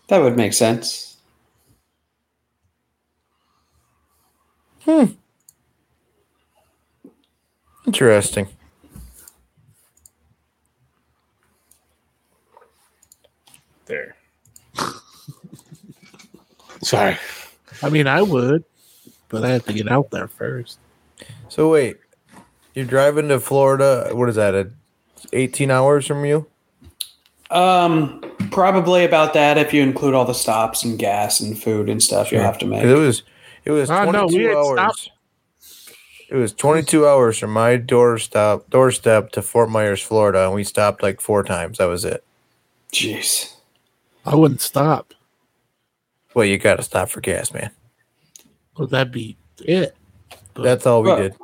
[0.08, 1.18] That would make sense.
[4.82, 5.06] Hmm.
[7.88, 8.48] Interesting.
[13.86, 14.16] There.
[16.84, 17.18] Sorry.
[17.82, 18.64] I mean, I would,
[19.28, 20.78] but I have to get out there first.
[21.48, 21.98] So wait,
[22.76, 24.10] you're driving to Florida.
[24.12, 24.54] What is that?
[24.54, 24.70] A
[25.34, 26.48] 18 hours from you?
[27.52, 32.02] Um, probably about that if you include all the stops and gas and food and
[32.02, 32.84] stuff you have to make.
[32.84, 33.24] It was.
[33.66, 35.00] It was Oh, 22 no, we didn't hours.
[35.02, 35.14] stop.
[36.30, 41.02] It was 22 hours from my doorstep doorstep to Fort Myers, Florida, and we stopped
[41.02, 41.80] like four times.
[41.80, 42.24] That was it.
[42.94, 43.56] Jeez.
[44.26, 45.14] I wouldn't stop.
[46.36, 47.72] Well, you got to stop for gas, man.
[48.78, 49.96] Well, that'd be it.
[50.56, 51.36] That's all we Well, did.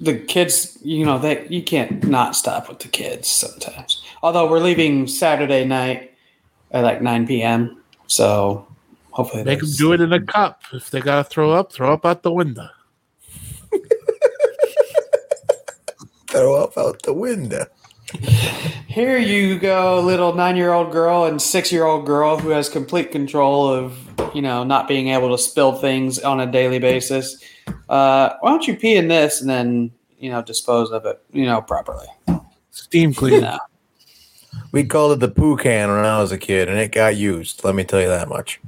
[0.00, 4.02] The kids, you know, that you can't not stop with the kids sometimes.
[4.22, 6.12] Although we're leaving Saturday night
[6.72, 7.80] at like 9 p.m.
[8.06, 8.66] So
[9.12, 10.62] hopefully Make them there's- do it in a cup.
[10.72, 12.68] If they gotta throw up, throw up out the window.
[16.28, 17.66] Throw up out the window.
[18.88, 23.96] Here you go, little nine-year-old girl and six-year-old girl who has complete control of,
[24.34, 27.40] you know, not being able to spill things on a daily basis.
[27.88, 31.44] Uh, why don't you pee in this and then, you know, dispose of it, you
[31.44, 32.06] know, properly?
[32.70, 33.40] Steam You clean.
[33.42, 33.58] know.
[34.72, 37.62] We called it the poo can when I was a kid, and it got used.
[37.64, 38.60] Let me tell you that much.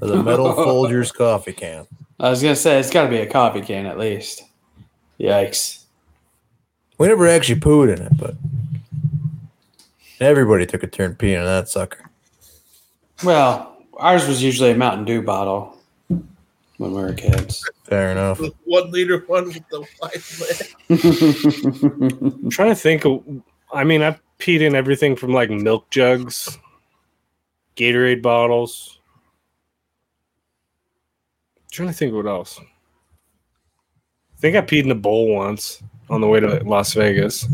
[0.00, 1.86] It a metal Folgers coffee can.
[2.18, 4.42] I was gonna say it's got to be a coffee can at least.
[5.18, 5.84] Yikes!
[6.98, 8.34] We never actually pooed in it, but
[10.20, 12.10] everybody took a turn peeing in that sucker.
[13.24, 15.78] Well, ours was usually a Mountain Dew bottle
[16.78, 17.68] when we were kids.
[17.84, 18.40] Fair enough.
[18.64, 22.32] One liter one with the white lid.
[22.42, 23.04] I'm trying to think.
[23.04, 23.22] Of,
[23.72, 26.58] I mean, I've peed in everything from like milk jugs,
[27.76, 29.00] Gatorade bottles.
[31.70, 32.58] trying to think what else.
[32.60, 37.46] I think I peed in a bowl once on the way to Las Vegas.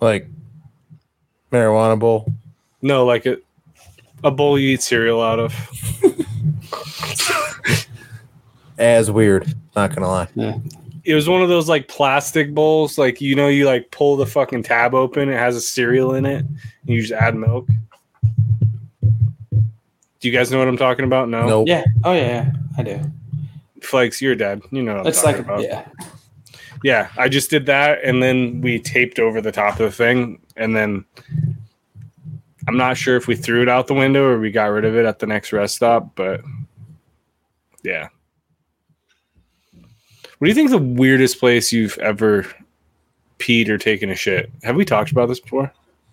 [0.00, 0.28] Like
[1.52, 2.32] marijuana bowl.
[2.82, 3.38] No, like a
[4.24, 5.54] a bowl you eat cereal out of.
[8.78, 9.46] Eh, As weird.
[9.74, 10.28] Not gonna lie.
[11.04, 14.26] it was one of those like plastic bowls, like you know, you like pull the
[14.26, 17.66] fucking tab open, it has a cereal in it, and you just add milk.
[20.20, 21.28] Do you guys know what I'm talking about?
[21.28, 21.68] No, Nope.
[21.68, 21.84] Yeah.
[22.04, 22.52] Oh yeah, yeah.
[22.78, 23.00] I do.
[23.82, 24.62] Flakes, you're dead.
[24.70, 25.62] You know what I'm It's talking like about.
[25.62, 25.86] yeah.
[26.82, 30.40] Yeah, I just did that, and then we taped over the top of the thing,
[30.56, 31.04] and then
[32.66, 34.96] I'm not sure if we threw it out the window or we got rid of
[34.96, 36.40] it at the next rest stop, but
[37.82, 38.08] yeah.
[40.38, 42.46] What do you think the weirdest place you've ever
[43.38, 44.50] peed or taken a shit?
[44.64, 45.72] Have we talked about this before?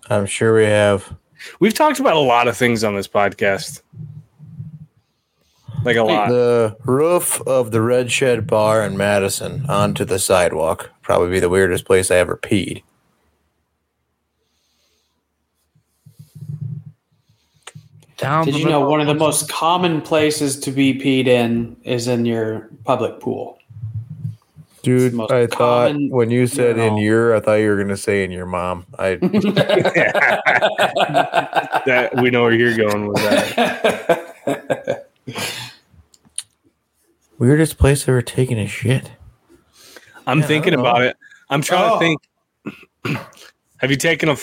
[0.10, 1.16] I'm sure we have.
[1.60, 3.82] We've talked about a lot of things on this podcast.
[5.84, 6.30] Like a lot.
[6.30, 10.92] The roof of the Red Shed Bar in Madison onto the sidewalk.
[11.02, 12.84] Probably be the weirdest place I ever peed.
[18.18, 22.08] Down Did you know one of the most common places to be peed in is
[22.08, 23.58] in your public pool?
[24.84, 28.32] Dude, I thought when you said in your, I thought you were gonna say in
[28.32, 28.86] your mom.
[29.00, 29.16] I
[31.86, 35.08] that we know where you're going with that.
[37.40, 39.12] weirdest place ever taken a shit.
[40.28, 41.18] I'm Yeah, thinking about it.
[41.50, 41.94] I'm trying Oh.
[41.94, 42.22] to think.
[43.78, 44.38] Have you taken a,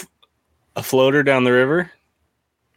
[0.77, 1.91] a floater down the river?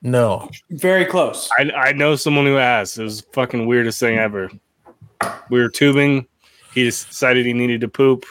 [0.04, 0.50] No.
[0.70, 1.50] Very close.
[1.58, 2.98] I, I know someone who has.
[2.98, 4.52] It was the fucking weirdest thing ever.
[5.50, 6.28] We were tubing.
[6.74, 8.26] He decided he needed to poop.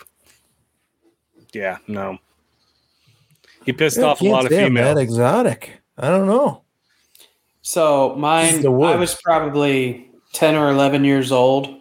[1.53, 2.19] Yeah, no.
[3.65, 5.81] He pissed Yeah, off a lot of say I'm that exotic.
[5.97, 6.63] I don't know.
[7.63, 11.79] So mine, the I was probably ten or eleven years old,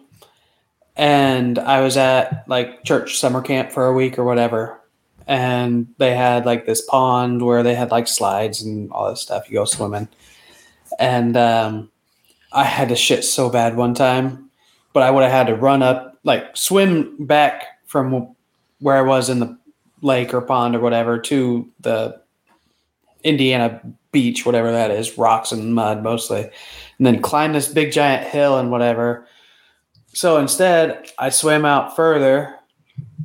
[0.96, 4.80] and I was at like church summer camp for a week or whatever,
[5.26, 9.48] and they had like this pond where they had like slides and all this stuff.
[9.48, 10.08] You go swimming,
[10.98, 11.90] and um,
[12.52, 14.50] I had to shit so bad one time,
[14.92, 18.34] but I would have had to run up, like swim back from
[18.80, 19.58] where I was in the
[20.00, 22.20] lake or pond or whatever to the
[23.22, 23.80] Indiana
[24.10, 28.58] beach, whatever that is, rocks and mud mostly, and then climb this big giant hill
[28.58, 29.26] and whatever.
[30.12, 32.58] So instead, I swam out further,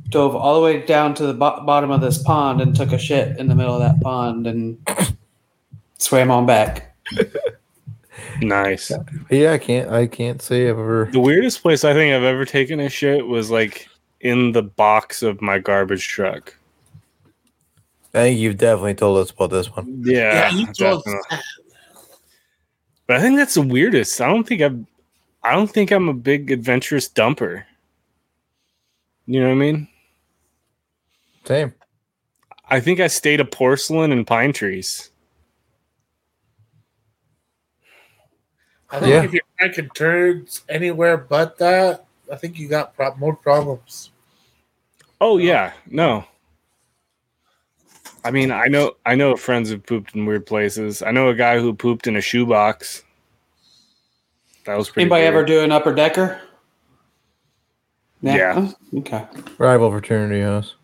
[0.08, 2.98] dove all the way down to the bo- bottom of this pond, and took a
[2.98, 4.78] shit in the middle of that pond and
[5.98, 6.96] swam on back.
[8.40, 8.92] Nice.
[9.30, 9.90] Yeah, I can't.
[9.90, 11.08] I can't say I've ever.
[11.12, 13.88] The weirdest place I think I've ever taken a shit was like
[14.20, 16.54] in the box of my garbage truck.
[18.14, 20.02] I think you've definitely told us about this one.
[20.04, 21.38] Yeah, Yeah, you told definitely.
[23.06, 24.20] But I think that's the weirdest.
[24.20, 24.86] I don't think I'm.
[25.42, 27.64] I don't think I'm a big adventurous dumper.
[29.26, 29.88] You know what I mean?
[31.48, 31.72] Same.
[32.68, 35.10] I think I stayed a porcelain and pine trees.
[38.90, 39.22] I think Yeah.
[39.22, 44.10] if you're making turds anywhere but that, I think you got pro- more problems.
[45.22, 46.24] Oh yeah, no.
[48.24, 51.02] I mean, I know I know friends who pooped in weird places.
[51.02, 53.04] I know a guy who pooped in a shoebox.
[54.66, 55.04] That was pretty.
[55.04, 55.34] Anybody weird.
[55.34, 56.40] ever do an upper decker?
[58.20, 58.54] Yeah.
[58.56, 59.24] Oh, Okay.
[59.58, 60.74] Rival fraternity house.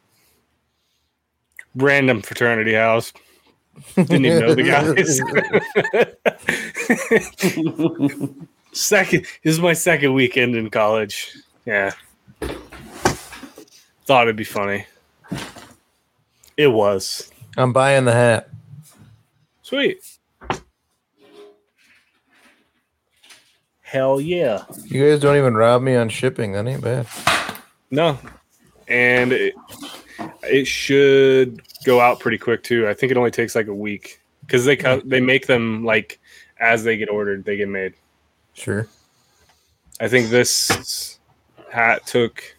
[1.75, 3.13] Random fraternity house?
[3.97, 5.21] Didn't even know the guys.
[8.73, 11.37] second, this is my second weekend in college.
[11.67, 11.93] Yeah,
[14.07, 14.87] thought it'd be funny.
[16.57, 18.49] It was I'm buying the hat.
[19.63, 19.99] sweet.
[23.83, 24.65] Hell yeah!
[24.85, 26.53] You guys don't even rob me on shipping.
[26.53, 27.07] That ain't bad.
[27.91, 28.19] No,
[28.89, 29.55] and it,
[30.43, 32.89] it should go out pretty quick too.
[32.89, 36.19] I think it only takes like a week because they cut they make them like
[36.61, 37.95] as they get ordered, they get made.
[38.55, 38.89] Sure.
[40.01, 41.19] I think this
[41.71, 42.57] hat took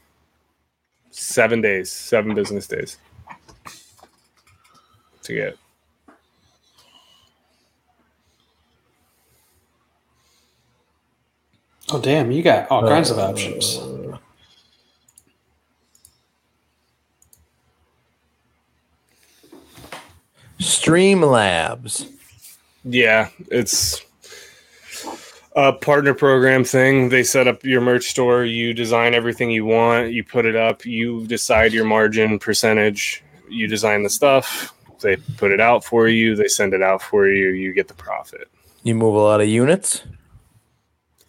[1.12, 2.98] seven days, seven business days
[5.24, 5.58] to get.
[11.92, 12.32] Oh damn!
[12.32, 13.80] You got all uh, kinds of options.
[20.60, 22.12] Streamlabs.
[22.84, 24.06] Yeah, it's
[25.56, 27.10] a partner program thing.
[27.10, 30.86] They set up your merch store, you design everything you want, you put it up,
[30.86, 36.36] you decide your margin percentage, you design the stuff, they put it out for you,
[36.36, 38.50] they send it out for you, you get the profit.
[38.84, 40.04] You move a lot of units.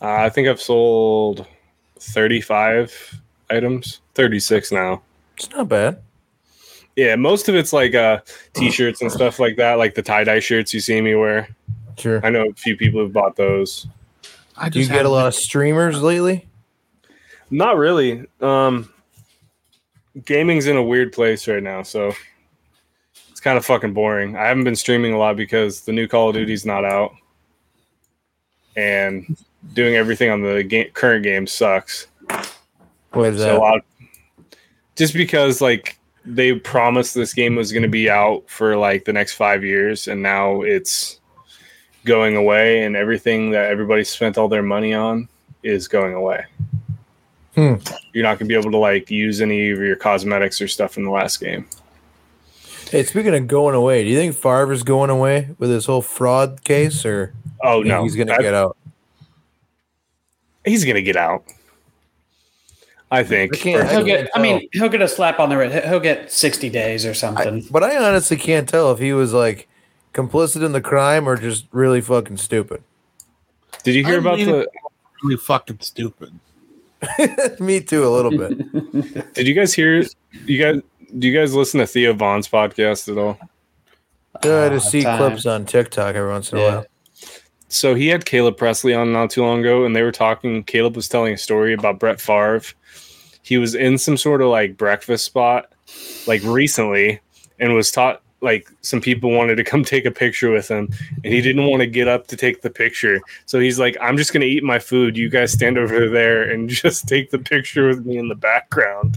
[0.01, 1.47] Uh, I think I've sold
[2.01, 5.03] 35 items, 36 now.
[5.37, 6.03] It's not bad.
[6.97, 8.20] Yeah, most of it's like uh
[8.55, 11.49] t-shirts and stuff like that, like the tie-dye shirts you see me wear.
[11.99, 12.20] Sure.
[12.24, 13.86] I know a few people who've bought those.
[14.57, 16.49] I Do you just get a lot of streamers lately?
[17.51, 18.24] Not really.
[18.40, 18.90] Um
[20.24, 22.12] gaming's in a weird place right now, so
[23.30, 24.34] it's kind of fucking boring.
[24.36, 27.12] I haven't been streaming a lot because the new Call of Duty's not out,
[28.76, 29.36] and
[29.74, 32.07] doing everything on the ga- current game sucks.
[33.12, 33.59] What is So a that?
[33.61, 33.80] lot,
[34.97, 35.95] just because like
[36.27, 40.09] they promised this game was going to be out for like the next five years,
[40.09, 41.20] and now it's
[42.05, 45.29] going away, and everything that everybody spent all their money on
[45.62, 46.45] is going away.
[47.55, 47.74] Hmm.
[48.12, 50.99] You're not going to be able to like use any of your cosmetics or stuff
[50.99, 51.66] in the last game.
[52.91, 56.62] Hey, speaking of going away, do you think Favre's going away with his whole fraud
[56.64, 58.77] case, or Oh no, he's gonna get out?
[60.66, 61.45] he's going to get out.
[63.16, 63.54] I think.
[63.54, 64.30] I can't- He'll get.
[64.34, 65.86] I mean, he'll get a slap on the wrist.
[65.86, 67.66] He'll get sixty days or I, something.
[67.70, 69.68] but I honestly can't tell if he was like
[70.14, 72.82] complicit in the crime or just really fucking stupid.
[73.84, 74.68] Did you hear I about mean- the?
[75.22, 76.38] Really fucking stupid.
[77.60, 79.32] Me too, a little bit.
[79.34, 80.02] Did you guys hear?
[80.44, 80.82] You guys?
[81.18, 83.38] Do you guys listen to Theo Von's podcast at all?
[84.42, 85.16] Good Ah, to see time.
[85.18, 86.86] clips on TikTok every once in a while.
[87.68, 90.62] So he had Caleb Pressley on not too long ago, and they were talking.
[90.64, 92.62] Caleb was telling a story about Brett Favre.
[93.47, 95.70] He was in some sort of like breakfast spot,
[96.26, 97.20] like recently,
[97.61, 100.88] and was taught like some people wanted to come take a picture with him,
[101.22, 103.20] and he didn't want to get up to take the picture.
[103.44, 105.16] So he's like, "I'm just gonna eat my food.
[105.16, 109.16] You guys stand over there and just take the picture with me in the background."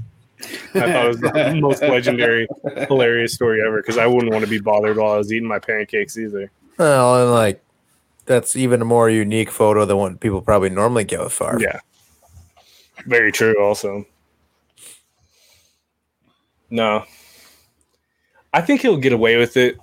[0.75, 2.47] I thought it was the most legendary,
[2.87, 5.57] hilarious story ever because I wouldn't want to be bothered while I was eating my
[5.57, 6.51] pancakes either.
[6.77, 7.63] Well, and like
[8.27, 11.79] that's even a more unique photo than what people probably normally get with far Yeah.
[13.07, 14.05] Very true also.
[16.69, 17.03] No.
[18.53, 19.77] I think he'll get away with it.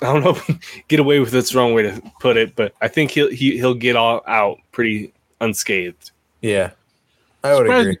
[0.00, 0.56] I don't know
[0.88, 3.56] get away with it's the wrong way to put it, but I think he'll he,
[3.56, 6.10] he'll get all out pretty unscathed.
[6.40, 6.70] Yeah.
[7.44, 7.98] I would Surprised- agree.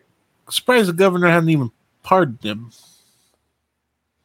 [0.50, 1.70] Surprised the governor hadn't even
[2.02, 2.70] pardoned him.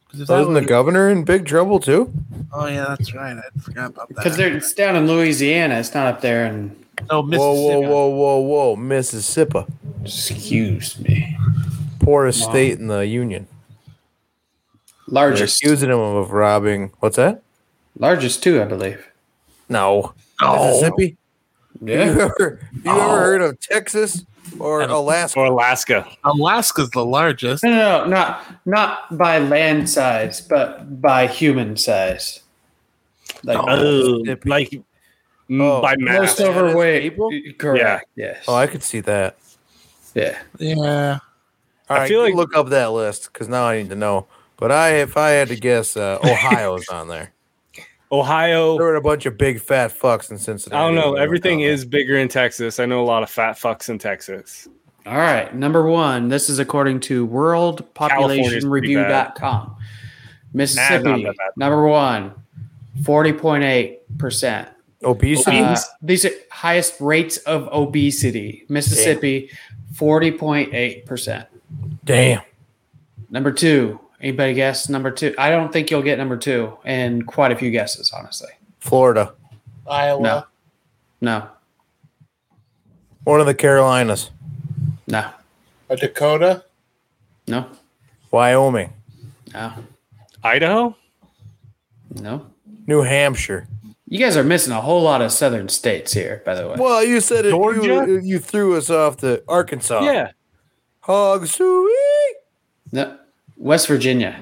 [0.09, 2.11] 'Cause if oh, that Wasn't the would've- governor in big trouble too?
[2.51, 3.37] Oh yeah, that's right.
[3.37, 4.15] I forgot about that.
[4.15, 5.75] Because it's down in Louisiana.
[5.75, 6.75] It's not up there in.
[7.11, 7.43] Oh, no Mississippi.
[7.45, 9.65] whoa, whoa, whoa, whoa, Mississippi,
[10.03, 11.37] Excuse me.
[11.99, 12.49] poorest Wow.
[12.49, 13.45] state in the union.
[15.07, 15.61] They're Largest.
[15.63, 16.91] accusing him of robbing.
[16.99, 17.41] What's that?
[17.97, 19.05] Largest too, I believe.
[19.69, 20.65] No, No.
[20.67, 21.17] Mississippi.
[21.81, 22.05] Yeah.
[22.05, 24.25] You ever, you ever heard of Texas
[24.59, 25.39] or Alaska?
[25.39, 26.07] Or Alaska.
[26.23, 27.63] Alaska's the largest.
[27.63, 32.41] No, no, no, not not by land size, but by human size.
[33.43, 33.65] Like Oh,
[34.19, 34.49] Mississippi.
[34.49, 34.69] like
[35.49, 36.19] mm, Oh, by math.
[36.21, 37.29] most overweight people?
[37.57, 38.07] Correct.
[38.15, 38.43] Yes.
[38.47, 39.37] Oh, I could see that.
[40.15, 40.37] yeah.
[40.57, 41.19] Yeah.
[41.89, 44.25] All I right, feel like- look up that list because now I need to know.
[44.57, 47.31] But I, if I had to guess, uh, Ohio's on there.
[48.11, 48.77] Ohio.
[48.77, 50.81] There were a bunch of big fat fucks in Cincinnati.
[50.81, 51.15] I don't know.
[51.15, 52.79] Everything is bigger in Texas.
[52.79, 54.67] I know a lot of fat fucks in Texas.
[55.05, 55.53] All right.
[55.55, 56.27] Number one.
[56.29, 59.75] This is according to WorldPopulationReview.com.
[60.53, 61.03] Mississippi.
[61.03, 61.51] Nah, not that bad.
[61.57, 62.33] number one.
[63.03, 64.69] Forty point eight percent.
[65.03, 65.59] obesity.
[65.59, 68.65] Uh, these are highest rates of obesity.
[68.69, 69.51] Mississippi,
[69.93, 71.47] forty point eight percent.
[72.05, 72.41] Damn.
[73.29, 73.99] Number two.
[74.21, 75.35] Anybody guess number two?
[75.37, 78.49] I don't think you'll get number two, and quite a few guesses, honestly.
[78.79, 79.33] Florida,
[79.87, 80.21] Iowa.
[80.21, 80.43] No.
[81.21, 81.47] No.
[83.23, 84.31] one of the Carolinas,
[85.07, 85.29] No.
[85.89, 86.63] A Dakota.
[87.47, 87.67] No.
[88.31, 88.91] Wyoming,
[89.53, 89.73] No.
[90.43, 90.95] Idaho?
[92.21, 92.45] No.
[92.87, 93.67] New Hampshire.
[94.07, 96.75] You guys are missing a whole lot of southern states here, by the way.
[96.77, 97.49] Well, you said it.
[97.51, 98.05] Georgia?
[98.07, 100.01] You, you threw us off to Arkansas.
[100.01, 100.31] Yeah.
[101.01, 102.35] Hog sweet.
[102.93, 103.17] No.
[103.57, 104.39] West Virginia.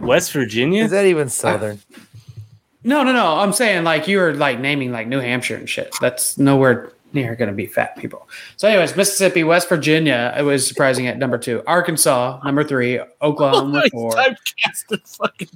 [0.00, 0.84] West Virginia?
[0.84, 1.80] Is that even southern?
[2.82, 3.38] No, no, no.
[3.38, 5.94] I'm saying like you were like naming like New Hampshire and shit.
[6.00, 8.28] That's nowhere near going to be fat people.
[8.56, 10.34] So, anyways, Mississippi, West Virginia.
[10.36, 11.62] It was surprising at number two.
[11.66, 13.00] Arkansas, number three.
[13.22, 14.12] Oklahoma, four.
[14.12, 15.48] Fucking.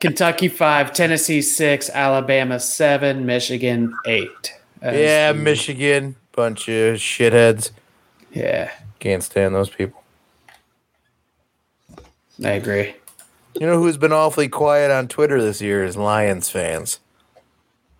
[0.00, 0.92] Kentucky, five.
[0.92, 1.90] Tennessee, six.
[1.90, 3.26] Alabama, seven.
[3.26, 4.52] Michigan, eight.
[4.80, 6.16] As yeah, the- Michigan.
[6.32, 7.70] Bunch of shitheads.
[8.32, 10.02] Yeah, Can't stand those people.
[12.42, 12.94] I agree.
[13.54, 16.98] You know who's been awfully quiet on Twitter this year is Lions fans.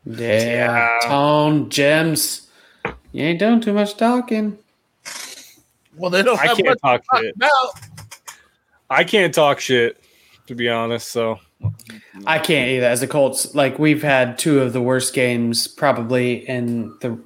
[0.04, 0.18] Yeah.
[0.40, 0.98] Yeah.
[1.04, 2.48] Tone, gems.
[3.12, 4.58] You ain't doing too much talking.
[5.96, 7.36] Well, they don't I have can't much talk talk shit.
[7.36, 7.80] about.
[8.90, 10.02] I can't talk shit,
[10.48, 11.08] to be honest.
[11.08, 11.38] So
[12.26, 12.86] I can't either.
[12.86, 17.16] As the Colts, like we've had two of the worst games probably in the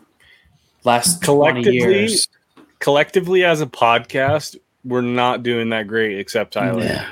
[0.84, 2.28] last twenty Collectively, years.
[2.78, 4.56] collectively as a podcast,
[4.88, 6.82] we're not doing that great except Tyler.
[6.82, 7.08] Yeah.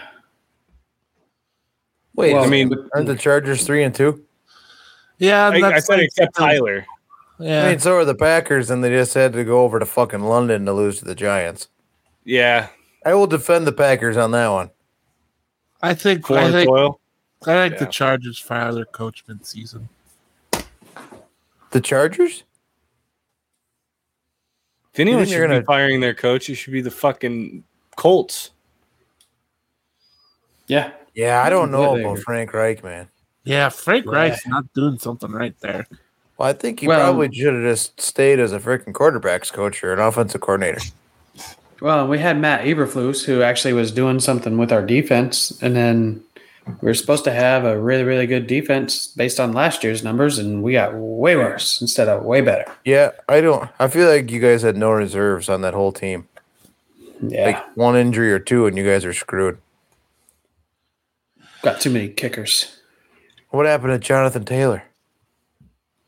[2.15, 4.25] Wait, Well, I mean, aren't the Chargers three and two?
[5.19, 6.87] Yeah, I, I that's said like- except Tyler.
[7.39, 9.85] Yeah, I mean, so are the Packers, and they just had to go over to
[9.85, 11.69] fucking London to lose to the Giants.
[12.25, 12.69] Yeah.
[13.05, 14.71] I will defend the Packers on that one.
[15.83, 16.99] I think Corn I think oil.
[17.47, 19.91] I think the Chargers fire their coach mid season.
[21.73, 22.45] The Chargers?
[24.97, 27.63] If anyone should they're be firing their coach, it should be the fucking
[27.97, 28.51] Colts.
[30.69, 30.93] Yeah.
[31.15, 32.23] Yeah, I don't know about agree.
[32.23, 33.09] Frank Reich, man.
[33.45, 34.13] Yeah, Frank Yeah.
[34.13, 35.87] Reich's not doing something right there.
[36.39, 39.85] Well, I think he Well- probably should have just stayed as a freaking quarterbacks coach
[39.85, 40.81] or an offensive coordinator.
[41.83, 46.23] Well, we had Matt Eberflus, who actually was doing something with our defense, and then
[46.67, 50.39] we were supposed to have a really, really good defense based on last year's numbers,
[50.39, 52.65] and we got way worse instead of way better.
[52.85, 53.71] Yeah, I don't.
[53.79, 56.29] I feel like you guys had no reserves on that whole team.
[57.23, 59.59] Yeah, Like one injury or two, and you guys are screwed.
[61.63, 62.77] got too many kickers.
[63.51, 64.83] What happened to Jonathan Taylor?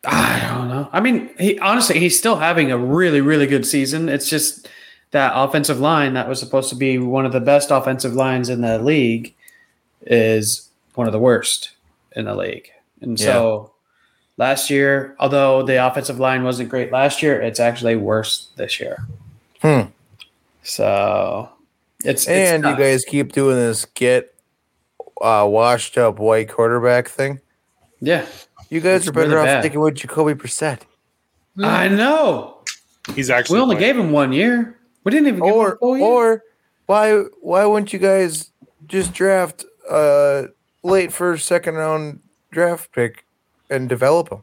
[0.05, 0.89] I don't know.
[0.93, 4.09] I mean, he honestly, he's still having a really, really good season.
[4.09, 4.69] It's just
[5.13, 8.61] that offensive line that was supposed to be one of the best offensive lines in
[8.61, 9.35] the league
[10.03, 11.71] is one of the worst
[12.13, 12.71] in the league.
[13.01, 13.73] And so
[14.37, 19.07] last year, although the offensive line wasn't great last year, it's actually worse this year.
[19.63, 19.83] Hmm.
[20.63, 21.49] So
[22.05, 24.35] it's, it's And you guys keep doing this get
[25.21, 27.41] uh, washed up white quarterback thing.
[28.01, 28.27] yeah,
[28.69, 29.63] You guys It's are better really off bad.
[29.63, 30.81] sticking with Jacoby Brissett.
[31.63, 32.59] I know.
[33.15, 33.95] He's actually We only playing.
[33.97, 34.79] gave him one year.
[35.05, 36.07] We didn't even give him Or a full year.
[36.07, 36.43] or
[36.87, 38.51] why why wouldn't you guys
[38.87, 40.45] just draft uh
[40.83, 42.21] late first second round
[42.51, 43.25] draft pick
[43.71, 44.43] and develop him?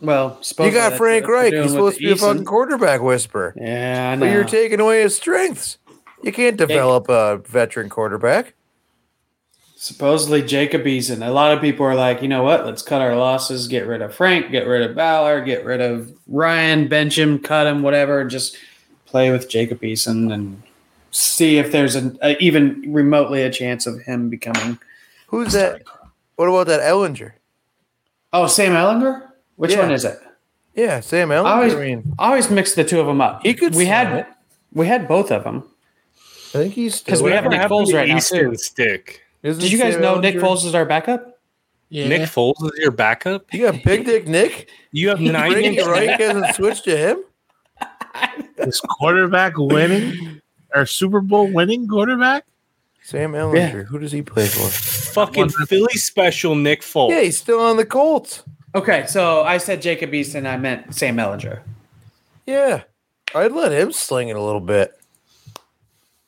[0.00, 1.52] well, You got Frank Reich.
[1.52, 3.54] He's supposed to be a fucking quarterback whisperer.
[3.56, 4.20] Yeah, I know.
[4.26, 5.78] But you're taking away his strengths.
[6.22, 8.54] You can't develop a veteran quarterback.
[9.76, 11.26] Supposedly Jacob Eason.
[11.26, 12.66] A lot of people are like, you know what?
[12.66, 16.12] Let's cut our losses, get rid of Frank, get rid of Ballard, get rid of
[16.26, 18.58] Ryan, bench him, cut him, whatever, and just
[19.06, 20.62] play with Jacob Eason and
[21.10, 24.78] see if there's an, a, even remotely a chance of him becoming.
[25.28, 25.82] Who's that?
[26.36, 27.32] What about that Ehlinger?
[28.32, 29.28] Oh, Sam Ehlinger?
[29.56, 29.80] Which Yeah.
[29.80, 30.18] one is it?
[30.74, 31.44] Yeah, Sam Ehlinger.
[31.46, 33.42] I always, I mean, I always mix the two of them up.
[33.42, 34.26] He could We had it.
[34.72, 35.64] we had both of them.
[36.54, 38.56] I think he's 'Cause because we have Nick Foles to right now, Easton too.
[38.56, 39.22] Stick.
[39.42, 41.38] Isn't Did you guys Sam know Nick Foles is our backup?
[41.90, 42.08] Yeah.
[42.08, 43.52] Nick Foles is your backup.
[43.52, 44.68] You got Big Dick Nick.
[44.92, 47.18] You have nine Frank inch Reich hasn't switched to him.
[48.56, 50.40] This quarterback winning
[50.74, 52.44] or Super Bowl winning quarterback?
[53.02, 53.84] Sam Ehlinger.
[53.86, 54.68] Who does he play for?
[55.10, 57.10] fucking Philly special Nick Foles.
[57.10, 58.42] Yeah, he's still on the Colts.
[58.74, 61.60] Okay, so I said Jacob Eason, I meant Sam Ehlinger.
[62.46, 62.82] Yeah,
[63.34, 64.96] I'd let him sling it a little bit.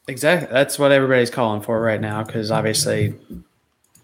[0.08, 0.48] Exactly.
[0.50, 3.14] That's what everybody's calling for right now because obviously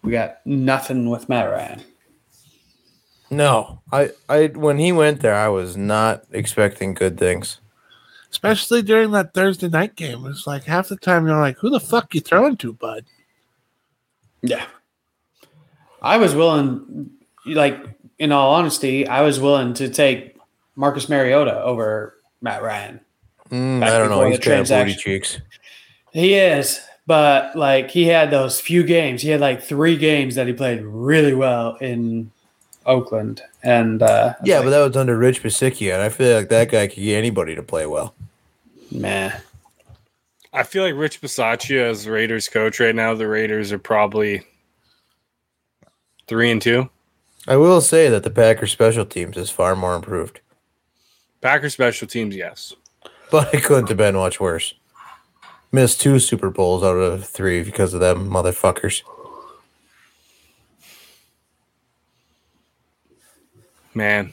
[0.03, 1.83] we got nothing with Matt Ryan.
[3.31, 7.59] No, I, I when he went there, I was not expecting good things.
[8.31, 10.27] Especially during that Thursday night game.
[10.27, 13.05] It's like half the time you're like, who the fuck you throwing to, bud?
[14.43, 14.67] Yeah.
[16.03, 17.11] I was willing,
[17.47, 17.83] like,
[18.19, 20.37] in all honesty, I was willing to take
[20.77, 23.01] Marcus Mariota over Matt Ryan.
[23.51, 24.17] Mm, I don't know.
[24.17, 25.41] before He's the kind of booty cheeks.
[26.13, 29.23] He is, but like he had those few games.
[29.23, 32.31] He had like three games that he played really well in
[32.89, 36.49] Oakland, and uh, Yeah, like, but that was under Rich Bisaccia, and I feel like
[36.49, 38.15] that guy could get anybody to play well.
[38.91, 39.41] man,
[40.53, 43.15] I feel like Rich Bisaccia as Raiders coach right now.
[43.15, 44.43] The Raiders are probably
[46.27, 46.89] three and two.
[47.47, 50.41] I will say that the Packers special teams is far more improved,
[51.41, 52.75] Packer special teams, yes.
[53.31, 54.75] but it couldn't have been much worse.
[55.71, 59.03] Missed two Super Bowls out of three because of them motherfuckers.
[63.99, 64.33] Man,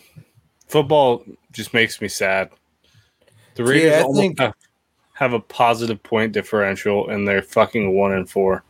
[0.68, 2.52] football just makes me sad.
[3.56, 4.54] The See, Raiders I almost think- have,
[5.14, 8.64] have a positive point differential, and they're fucking one and four.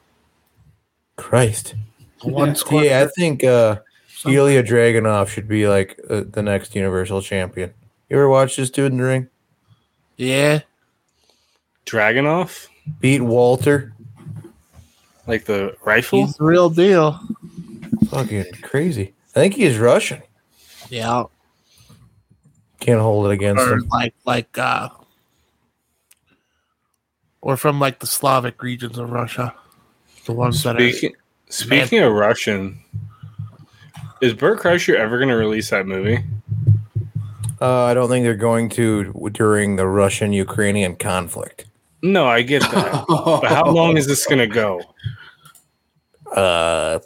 [1.17, 1.75] Christ.
[2.21, 2.53] One Yeah.
[2.53, 2.81] squad.
[2.85, 3.79] Yeah, I think uh,
[4.25, 7.73] Ilya Dragunov should be like uh, the next Universal Champion.
[8.09, 9.27] You ever watch this dude in the ring?
[10.15, 10.61] Yeah.
[11.85, 12.67] Dragunov,
[13.01, 13.93] Beat Walter.
[15.27, 16.25] like the rifle.
[16.25, 17.19] He's the real deal.
[18.09, 19.13] Fucking crazy.
[19.35, 20.21] I think he's Russian.
[20.95, 21.23] Yeah.
[22.79, 23.87] Can't hold it against Or him.
[23.89, 24.87] like like uh
[27.41, 29.53] or from like the Slavic regions of Russia.
[30.25, 31.13] The ones that are Speaking
[31.49, 32.79] speaking of Russian,
[34.21, 36.23] is Bert Kreischer ever going to release that movie?
[37.61, 41.65] Uh, I don't think they're going to during the Russian Ukrainian conflict.
[42.01, 43.05] No, I get that.
[43.07, 44.81] but how long is this going to go?
[46.35, 46.99] Uh,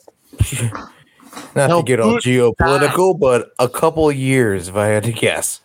[1.56, 5.12] not No, to get all Putin geopolitical, but a couple years, if I had to
[5.12, 5.62] guess.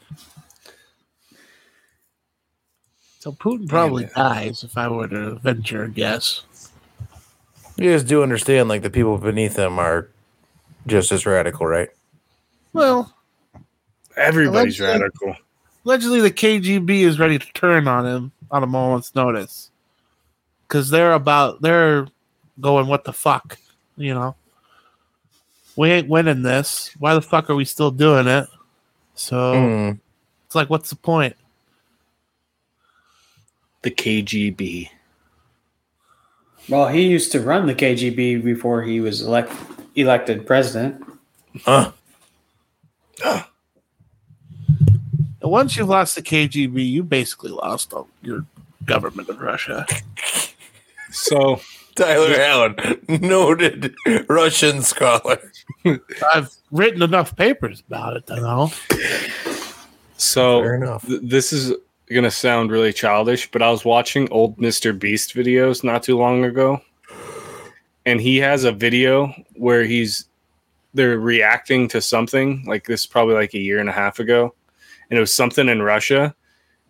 [3.20, 6.42] So Putin probably dies if I were to venture a guess.
[7.76, 10.08] You guys do understand, like the people beneath him are
[10.86, 11.88] just as radical, right?
[12.72, 13.10] Well,
[14.16, 15.36] Everybody's Allegedly- radical.
[15.84, 19.70] allegedly the KGB is ready to turn on him on a moment's notice
[20.68, 22.06] because they're about they're
[22.60, 23.58] going what the fuck,
[23.96, 24.36] you know.
[25.76, 26.90] We ain't winning this.
[26.98, 28.48] Why the fuck are we still doing it?
[29.14, 29.90] So Hmm.
[30.46, 31.36] it's like, what's the point?
[33.82, 34.90] The KGB.
[36.68, 39.52] Well, he used to run the KGB before he was elect,
[39.94, 41.04] elected president.
[41.64, 41.92] Huh.
[43.22, 43.44] And
[45.42, 48.46] once you've lost the KGB, you basically lost all your
[48.86, 49.86] government of Russia.
[51.10, 51.60] So
[51.96, 52.76] Tyler Allen,
[53.08, 53.94] noted
[54.28, 55.38] Russian scholar.
[56.34, 58.72] I've written enough papers about it to know.
[60.16, 61.06] so Fair enough.
[61.06, 61.72] th- this is
[62.10, 64.96] gonna sound really childish, but I was watching old Mr.
[64.98, 66.80] Beast videos not too long ago,
[68.06, 70.26] and he has a video where he's
[70.94, 74.54] they're reacting to something like this, probably like a year and a half ago,
[75.10, 76.34] and it was something in Russia,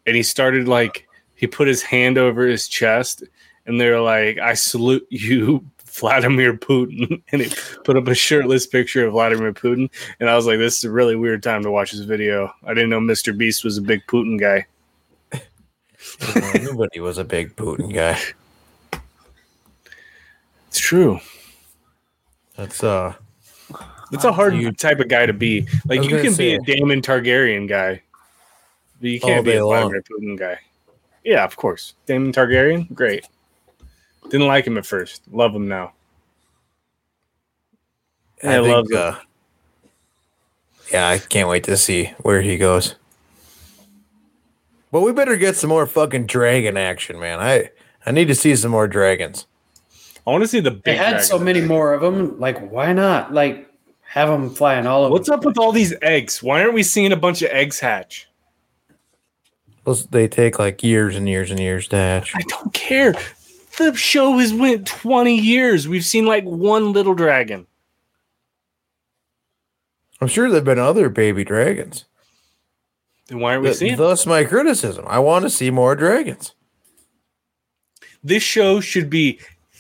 [0.07, 3.25] and he started like he put his hand over his chest,
[3.67, 7.55] and they're like, "I salute you." Vladimir Putin, and he
[7.85, 9.89] put up a shirtless picture of Vladimir Putin,
[10.19, 12.75] and I was like, "This is a really weird time to watch this video." I
[12.75, 13.37] didn't know Mr.
[13.37, 14.67] Beast was a big Putin guy.
[16.63, 18.19] Nobody was a big Putin guy.
[20.67, 21.21] It's true.
[22.57, 23.15] That's uh
[24.13, 25.69] It's a hard You- type of guy to be.
[25.87, 28.03] Like you can be a Daemon Targaryen guy,
[29.01, 29.83] but you can't be day a long.
[29.91, 30.59] Vladimir Putin guy.
[31.25, 31.95] Yeah, of course.
[32.07, 33.27] Daemon Targaryen, great.
[34.31, 35.23] Didn't like him at first.
[35.31, 35.93] Love him now.
[38.43, 39.19] I, I love think, uh,
[40.93, 42.97] Yeah, I can't wait to see where he goes.
[44.93, 47.41] But we better get some more fucking dragon action, man.
[47.41, 47.71] I
[48.07, 49.47] I need to see some more dragons.
[50.27, 51.27] I want to see the They had dragon.
[51.27, 52.39] so many more of them.
[52.39, 53.33] Like, why not?
[53.33, 53.69] Like,
[54.07, 55.13] have them flying all over.
[55.13, 56.43] What's up with all these eggs?
[56.43, 58.29] Why aren't we seeing a bunch of eggs hatch?
[59.85, 62.33] Well, they take like years and years and years to hatch.
[62.35, 63.15] I don't care.
[63.79, 65.89] The show has went twenty years.
[65.89, 67.67] We've seen like one little dragon.
[70.21, 72.05] I'm sure there've been other baby dragons.
[73.29, 73.97] Then why aren't we Th- seeing?
[73.97, 75.05] thus my criticism.
[75.09, 76.55] I want to see more dragons.
[78.23, 79.39] this show should be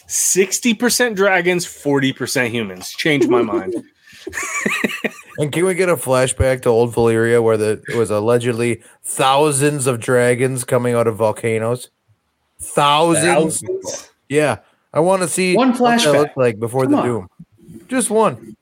[0.09, 2.90] 60% dragons, 40% humans.
[2.92, 3.74] Change my mind.
[5.36, 9.88] And can we get a flashback to old Valyria where the, it was allegedly thousands
[9.88, 11.90] of dragons coming out of volcanoes?
[12.61, 13.61] Thousands.
[13.61, 14.11] Thousands.
[14.28, 14.59] Yeah.
[14.92, 16.12] I want to see One what that flashback.
[16.18, 17.05] looked like before Come the on.
[17.07, 17.28] doom.
[17.88, 18.57] Just one.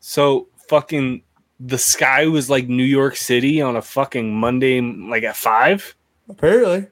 [0.00, 1.22] So fucking
[1.60, 5.94] the sky was like New York City on a fucking Monday, like at five.
[6.28, 6.86] Apparently.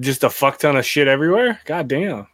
[0.00, 1.60] Just a fuck ton of shit everywhere.
[1.66, 2.26] God damn.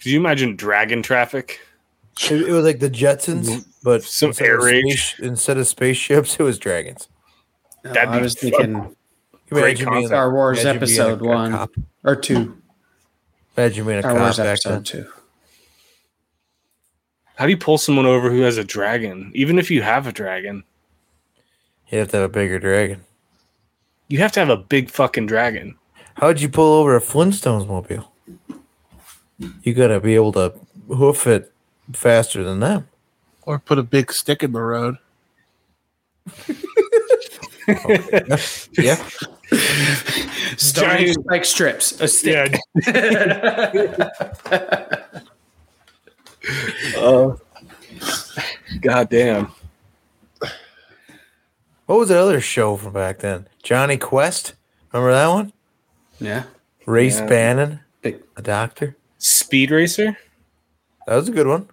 [0.00, 1.60] Could you imagine dragon traffic?
[2.30, 3.70] It, it was like the Jetsons, mm-hmm.
[3.82, 5.12] but Some instead air of, rage.
[5.14, 7.08] space- instead of spaceships, it was dragons.
[7.84, 8.50] No, That'd I be was fun.
[8.50, 8.95] thinking
[9.48, 11.52] Great Imagine being Star Wars imagine being a- episode a one.
[11.52, 11.70] cop.
[12.04, 12.56] or two.
[13.56, 14.72] Imagine being a Star cop Wars back then.
[14.74, 15.06] episode two.
[17.36, 19.30] How do you pull someone over who has a dragon?
[19.34, 20.64] Even if you have a dragon,
[21.90, 23.04] You have to have a bigger dragon.
[24.08, 25.76] you have to have a big fucking dragon.
[26.14, 28.10] How'd you pull over a Flintstones mobile?
[29.62, 30.54] You gotta be able to
[30.88, 31.52] hoof it
[31.92, 32.88] faster than them.
[33.42, 34.96] Or put a big stick in the road.
[37.68, 37.96] Oh,
[38.78, 38.96] yeah.
[40.56, 42.00] Stone Giant- spike strips.
[42.00, 42.56] A stick.
[46.96, 47.38] Oh.
[47.48, 48.42] Uh,
[48.80, 49.50] God damn.
[51.86, 53.48] What was that other show from back then?
[53.64, 54.54] Jonny Quest?
[54.92, 55.52] Remember that one?
[56.20, 56.44] yeah.
[56.86, 57.26] Race Yeah.
[57.26, 58.22] Bannon, Big.
[58.36, 58.96] a doctor.
[59.18, 60.16] Speed Racer?
[61.08, 61.68] That was a good one.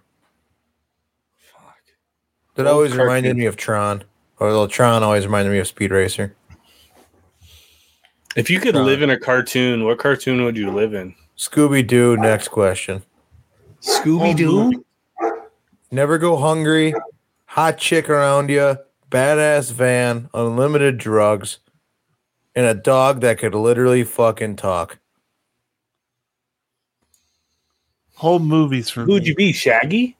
[2.56, 4.02] That Old always reminded me of Tron.
[4.40, 6.34] Or well, Tron always reminded me of Speed Racer.
[8.36, 11.14] If you could live in a cartoon, what cartoon would you live in?
[11.38, 13.02] Scooby Doo, next question.
[13.80, 14.84] Scooby Doo?
[15.90, 16.94] Never go hungry,
[17.46, 18.76] hot chick around you,
[19.10, 21.58] badass van, unlimited drugs,
[22.56, 24.98] and a dog that could literally fucking talk.
[28.16, 29.28] Whole movies for Who would me.
[29.28, 30.16] you be, Shaggy?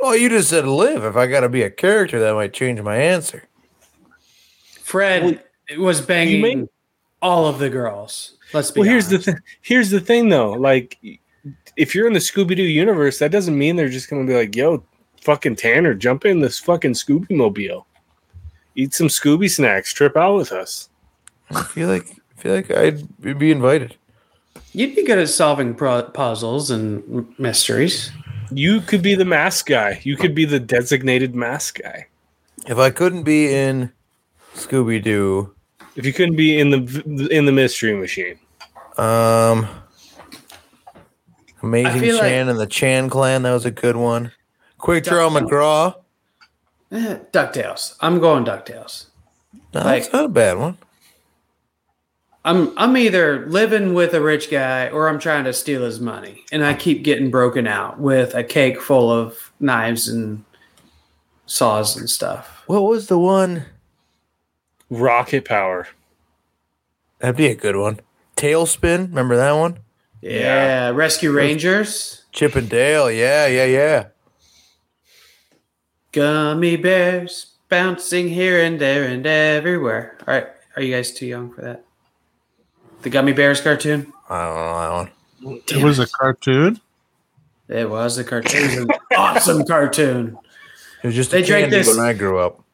[0.00, 1.02] Oh, you just said live.
[1.04, 3.44] If I got to be a character, that might change my answer.
[4.82, 5.42] Fred
[5.76, 6.68] was banging made-
[7.22, 8.34] all of the girls.
[8.52, 9.26] Let's be Well, here's the honest.
[9.26, 9.36] thing.
[9.62, 10.52] Here's the thing, though.
[10.52, 10.98] Like,
[11.76, 14.54] if you're in the Scooby Doo universe, that doesn't mean they're just gonna be like,
[14.56, 14.82] "Yo,
[15.22, 17.86] fucking Tanner, jump in this fucking Scooby Mobile,
[18.74, 20.88] eat some Scooby snacks, trip out with us."
[21.50, 22.06] I feel like
[22.36, 23.96] I feel like I'd be invited.
[24.72, 28.10] You'd be good at solving pro- puzzles and mysteries.
[28.50, 30.00] You could be the mask guy.
[30.04, 32.06] You could be the designated mask guy.
[32.66, 33.92] If I couldn't be in
[34.54, 35.52] Scooby Doo,
[35.98, 38.38] If you couldn't be in the in the mystery machine,
[38.98, 39.66] um,
[41.60, 44.30] Amazing feel like- Chan and the Chan Clan, that was a good one.
[44.78, 45.96] Quick Draw McGraw,
[46.92, 47.96] Eh, Ducktales.
[48.00, 49.06] I'm going Ducktales.
[49.74, 50.78] no, Like- that's not a bad one.
[52.44, 56.44] I'm I'm either living with a rich guy or I'm trying to steal his money,
[56.52, 60.44] and I keep getting broken out with a cake full of knives and
[61.46, 62.62] saws and stuff.
[62.68, 63.64] What was the one?
[64.90, 65.88] Rocket power.
[67.18, 68.00] That'd be a good one.
[68.36, 69.78] Tailspin, remember that one?
[70.20, 74.04] Yeah, Rescue Rangers, Chip and Dale, yeah, yeah, yeah.
[76.12, 80.16] gummy bears bouncing here and there and everywhere.
[80.26, 81.84] All right, are you guys too young for that?
[83.02, 84.12] The Gummy Bears cartoon.
[84.28, 85.62] I don't know that one.
[85.68, 86.80] It was a cartoon.
[87.68, 88.60] It was a cartoon.
[88.70, 90.36] It was an awesome cartoon.
[91.04, 92.64] It was just They a drank candy this- when I grew up.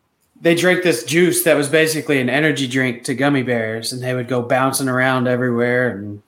[0.44, 4.14] They drank this juice that was basically an energy drink to gummy bears, and they
[4.14, 6.22] would go bouncing around everywhere and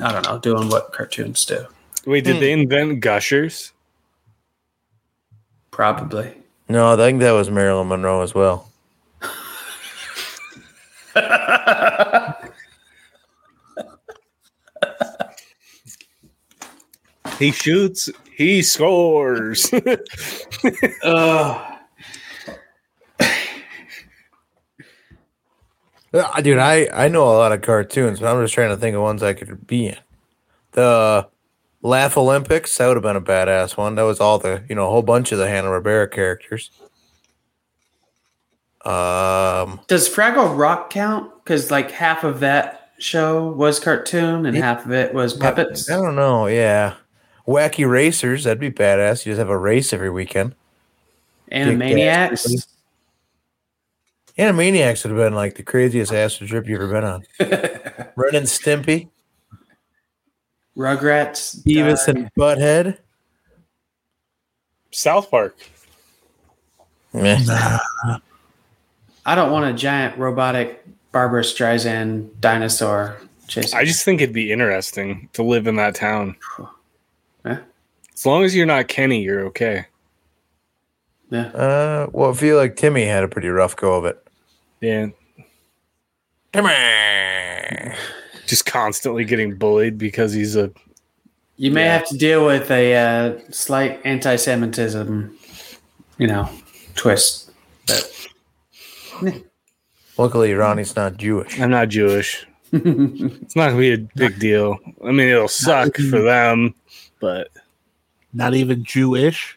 [0.00, 1.66] I don't know, doing what cartoons do.
[2.06, 2.40] Wait, did Hmm.
[2.40, 3.72] they invent gushers?
[5.72, 6.34] Probably.
[6.68, 8.70] No, I think that was Marilyn Monroe as well.
[17.38, 19.72] He shoots, he scores.
[19.74, 19.98] Ugh.
[21.02, 21.73] Uh,
[26.42, 29.02] Dude, I, I know a lot of cartoons, but I'm just trying to think of
[29.02, 29.96] ones I could be in.
[30.72, 31.26] The
[31.82, 33.96] Laff-A-Lympics, that would have been a badass one.
[33.96, 36.70] That was all the, you know, a whole bunch of the Hanna Barbera characters.
[38.84, 41.32] Um, Does Fraggle Rock count?
[41.42, 44.62] Because like half of that show was cartoon and Yeah.
[44.62, 45.90] half of it was puppets.
[45.90, 46.46] I don't know.
[46.46, 46.94] Yeah,
[47.48, 49.24] Wacky Racers, that'd be badass.
[49.24, 50.54] You just have a race every weekend.
[51.50, 52.66] Animaniacs.
[54.38, 57.24] Animaniacs would have been like the craziest acid trip you've ever been on.
[58.16, 59.08] Ren and Stimpy,
[60.76, 61.62] Rugrats.
[61.64, 62.16] Beavis Doug.
[62.16, 62.98] and Butthead.
[64.90, 65.56] South Park.
[67.12, 67.78] Nah.
[69.26, 73.16] I don't want a giant robotic Barbra Streisand dinosaur
[73.46, 73.78] chasing.
[73.78, 76.36] I just think it'd be interesting to live in that town.
[77.46, 77.58] Yeah.
[78.14, 79.84] As long as you're not Kenny, you're okay.
[81.30, 81.48] yeah.
[81.48, 84.23] Uh, well, I feel like Timmy had a pretty rough go of it.
[84.84, 85.06] Yeah.
[86.52, 87.94] Timmy.
[88.46, 90.70] Just constantly getting bullied because he's a
[91.56, 91.92] You may Yeah.
[91.98, 95.34] have to deal with a uh, slight anti-Semitism,
[96.18, 96.50] you know,
[96.96, 97.50] twist.
[97.86, 98.10] But
[100.18, 101.58] Luckily, Ronnie's not Jewish.
[101.58, 102.46] I'm not Jewish.
[102.72, 104.78] It's not gonna be a big deal.
[105.02, 106.74] I mean, it'll suck for them,
[107.20, 107.48] but
[108.34, 109.56] Not even Jewish.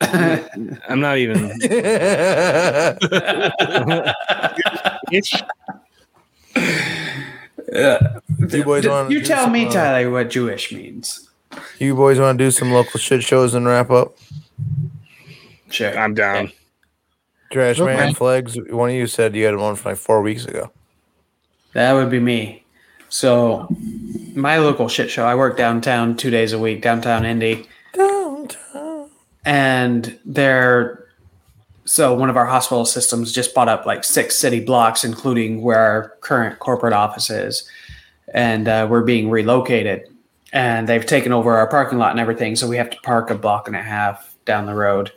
[0.00, 1.50] I'm not even.
[5.12, 5.42] Ish.
[8.48, 11.28] you boys want you tell me, uh, Tyler, what Jewish means.
[11.78, 14.16] You boys want to do some local shit shows and wrap up?
[15.68, 15.96] Sure.
[15.98, 16.52] I'm down.
[17.50, 17.96] Trash Okay.
[17.96, 18.56] Man Flegs.
[18.70, 20.70] One of you said you had one from like four weeks ago.
[21.72, 22.64] That would be me.
[23.08, 23.68] So,
[24.34, 25.24] my local shit show.
[25.26, 28.79] I work downtown two days a week, downtown Indy, Downtown.
[29.44, 31.06] And they're
[31.84, 35.78] so one of our hospital systems just bought up like six city blocks, including where
[35.78, 37.68] our current corporate office is,
[38.32, 40.04] and uh, we're being relocated.
[40.52, 43.34] And they've taken over our parking lot and everything, so we have to park a
[43.34, 45.12] block and a half down the road.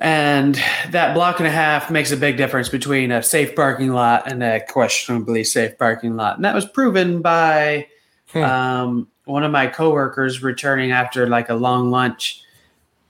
[0.00, 0.60] And
[0.90, 4.42] that block and a half makes a big difference between a safe parking lot and
[4.42, 6.36] a questionably safe parking lot.
[6.36, 7.86] And that was proven by
[8.32, 8.42] Hmm.
[8.42, 12.42] um, one of my coworkers returning after like a long lunch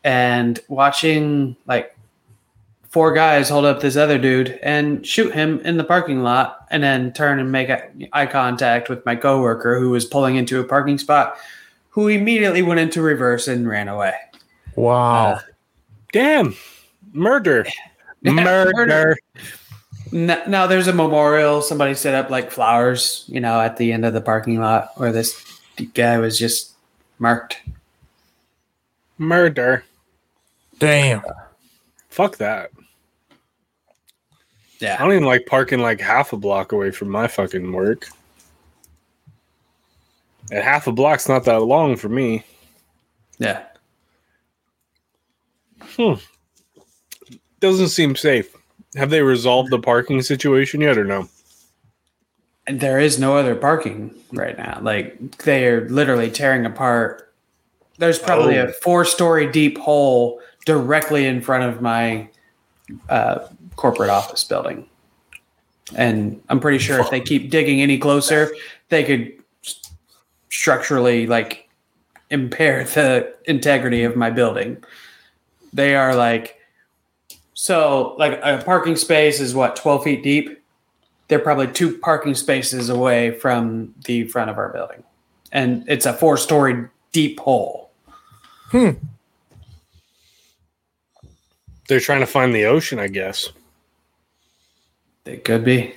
[0.04, 1.94] and watching like
[2.88, 6.82] four guys hold up this other dude and shoot him in the parking lot and
[6.82, 7.68] then turn and make
[8.12, 11.36] eye contact with my coworker who was pulling into a parking spot
[11.90, 14.14] who immediately went into reverse and ran away.
[14.76, 15.32] Wow.
[15.34, 15.40] Uh,
[16.12, 16.54] Damn,
[17.12, 17.66] murder,
[18.22, 18.72] Murder.
[18.74, 19.16] murder.
[20.12, 21.60] N- Now there's a memorial.
[21.60, 25.12] Somebody set up like flowers, you know, at the end of the parking lot where
[25.12, 25.44] this
[25.92, 26.72] guy was just
[27.18, 27.60] marked.
[29.18, 29.84] Murder.
[30.78, 31.22] Damn.
[32.08, 32.70] Fuck that.
[34.80, 34.96] Yeah.
[34.98, 38.06] I don't even like parking like half a block away from my fucking work.
[40.50, 42.44] And half a block's not that long for me.
[43.38, 43.64] Yeah.
[45.96, 46.14] Hmm.
[47.60, 48.54] Doesn't seem safe.
[48.96, 51.28] Have they resolved the parking situation yet or no?
[52.66, 54.78] And there is no other parking right now.
[54.80, 57.32] Like they are literally tearing apart.
[57.98, 58.66] There's probably Oh.
[58.66, 62.28] a four story deep hole directly in front of my
[63.08, 63.38] uh,
[63.76, 64.86] corporate office building.
[65.96, 68.54] And I'm pretty sure if they keep digging any closer,
[68.90, 69.32] they could
[69.64, 69.90] s-
[70.50, 71.70] structurally like
[72.28, 74.84] impair the integrity of my building.
[75.72, 76.58] They are like,
[77.54, 80.58] so like a parking space is what, 12 feet deep?
[81.28, 85.04] they're probably two parking spaces away from the front of our building.
[85.52, 87.90] And it's a four story deep hole.
[91.88, 93.48] They're trying to find the ocean, I guess.
[95.24, 95.94] They could be.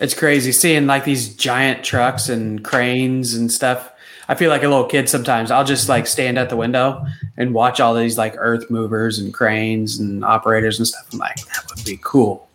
[0.00, 3.90] It's crazy seeing like these giant trucks and cranes and stuff.
[4.28, 5.50] I feel like a little kid sometimes.
[5.50, 7.04] I'll just like stand at the window
[7.36, 11.08] and watch all these like earth movers and cranes and operators and stuff.
[11.12, 12.48] I'm like, that would be cool.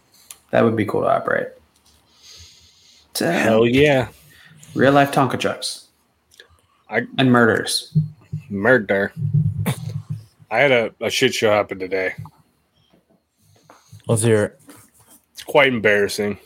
[0.51, 1.47] That would be cool to operate.
[3.15, 4.07] So, Hell yeah.
[4.75, 5.87] real life Tonka trucks.
[6.89, 7.95] I- and murders.
[8.49, 9.11] Murder.
[10.53, 12.13] I had a, a shit show happen today.
[14.07, 14.59] Let's hear it.
[15.31, 16.37] It's quite embarrassing.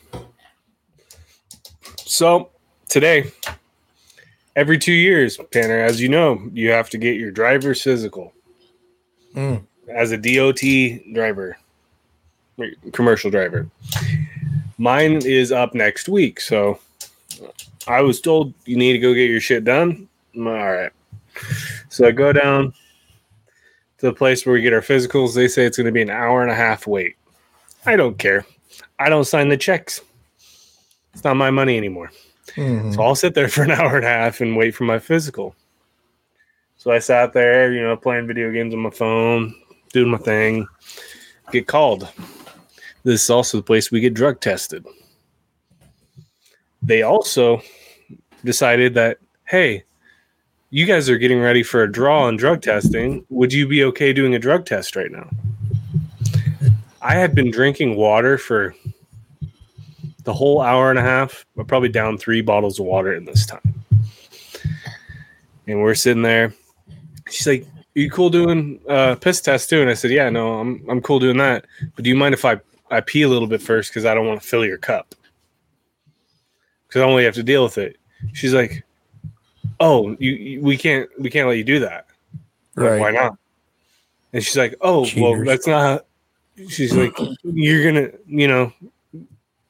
[2.06, 2.52] So,
[2.88, 3.30] today,
[4.56, 8.32] every two years, Tanner, as you know, you have to get your driver's physical
[9.36, 9.66] Mm.
[9.90, 11.58] as a DOT driver,
[12.94, 13.68] commercial driver.
[14.78, 16.40] Mine is up next week.
[16.40, 16.80] So,
[17.86, 20.08] I was told you need to go get your shit done.
[20.38, 20.94] All right.
[21.90, 22.74] So, I go down
[24.00, 25.34] to the place where we get our physicals.
[25.36, 27.16] They say it's going to be an hour and a half wait.
[27.86, 28.46] I don't care.
[29.00, 30.02] I don't sign the checks.
[31.14, 32.12] It's not my money anymore.
[32.56, 32.94] Mhm.
[32.94, 35.56] So I'll sit there for an hour and a half and wait for my physical.
[36.78, 39.56] So I sat there, you know, playing video games on my phone,
[39.94, 40.68] doing my thing,
[41.52, 42.08] get called.
[43.04, 44.86] This is also the place we get drug tested.
[46.84, 47.62] They also
[48.46, 49.84] decided that, hey,
[50.78, 53.26] you guys are getting ready for a draw on drug testing.
[53.30, 55.28] Would you be okay doing a drug test right now?
[57.02, 58.76] I had been drinking water for
[60.24, 61.48] the whole hour and a half.
[61.58, 63.74] I'm probably down three bottles of water in this time.
[65.66, 66.54] And we're sitting there.
[67.28, 69.82] She's like, Are you cool doing uh piss test too?
[69.82, 71.66] And I said, Yeah, no, I'm I'm cool doing that.
[71.96, 72.62] But do you mind if I,
[72.92, 75.16] I pee a little bit first because I don't want to fill your cup?
[76.88, 77.98] Because I only have to deal with it.
[78.34, 78.84] She's like,
[79.80, 82.08] Oh, you, you we can't we can't let you do that.
[82.76, 83.00] I'm like, Right.
[83.00, 83.38] Why not?
[84.34, 86.06] And she's like, "Oh, well, that's not."
[86.70, 87.14] She's like,
[87.44, 88.74] "You're gonna, you know,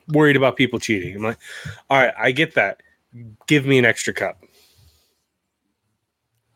[0.09, 1.37] worried about people cheating." I'm like,
[1.89, 2.81] "All right, I get that.
[3.47, 4.43] Give me an extra cup."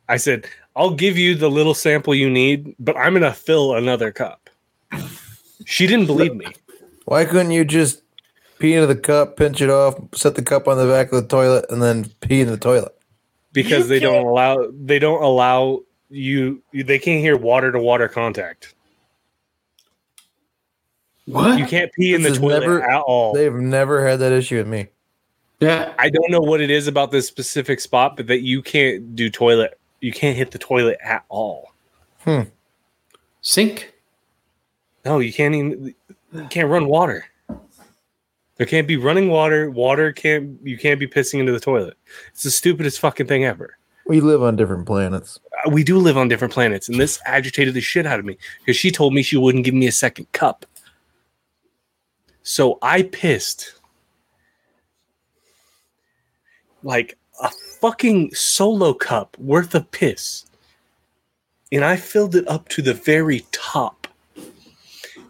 [0.09, 4.11] I said, "I'll give you the little sample you need, but I'm gonna fill another
[4.11, 4.49] cup."
[5.65, 6.47] She didn't believe me.
[7.05, 8.01] Why couldn't you just
[8.59, 11.27] pee into the cup, pinch it off, set the cup on the back of the
[11.27, 12.95] toilet, and then pee in the toilet?
[13.53, 17.79] Because You they don't can't- allow they don't allow you they can't hear water to
[17.79, 18.73] water contact.
[21.25, 21.59] What?
[21.59, 23.33] You can't pee in the toilet never- at all.
[23.33, 24.87] They've never had that issue with me.
[25.59, 25.93] Yeah.
[25.99, 29.29] I don't know what it is about this specific spot, but that you can't do
[29.29, 29.79] toilet.
[29.99, 31.71] You can't hit the toilet at all.
[32.23, 32.41] Hmm.
[33.41, 33.93] Sink.
[35.05, 35.95] No, you can't even.
[36.33, 37.25] You can't run water.
[38.62, 39.72] There can't be running water.
[39.72, 40.59] Water can't.
[40.62, 41.97] You can't be pissing into the toilet.
[42.28, 43.76] It's the stupidest fucking thing ever.
[44.05, 45.39] We live on different planets.
[45.66, 48.38] Uh, We do live on different planets, and this agitated the shit out of me
[48.59, 50.68] because she told me she wouldn't give me a second cup.
[52.43, 53.80] So I pissed
[56.84, 57.49] like a
[57.80, 60.45] fucking solo cup worth of piss.
[61.72, 64.05] And I filled it up to the very top.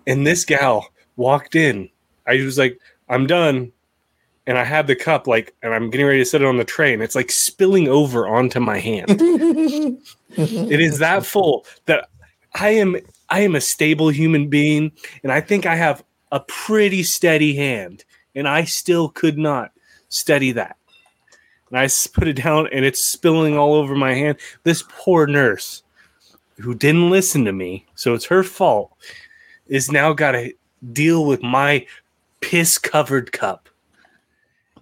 [0.05, 1.87] And this gal walked in.
[2.27, 2.77] I was like,
[3.11, 3.71] I'm done.
[4.47, 6.65] And I had the cup, like, and I'm getting ready to set it on the
[6.65, 9.05] tray, and it's like spilling over onto my hand.
[10.31, 12.09] it is that full that
[12.55, 12.97] I am
[13.29, 14.91] I am a stable human being,
[15.21, 18.03] and I think I have a pretty steady hand,
[18.33, 19.71] and I still could not
[20.09, 20.75] steady that.
[21.69, 24.37] And I put it down, and it's spilling all over my hand.
[24.63, 25.83] This poor nurse,
[26.57, 28.91] who didn't listen to me, so it's her fault,
[29.67, 30.51] is now got to
[30.91, 31.85] deal with my
[32.41, 33.69] piss covered cup.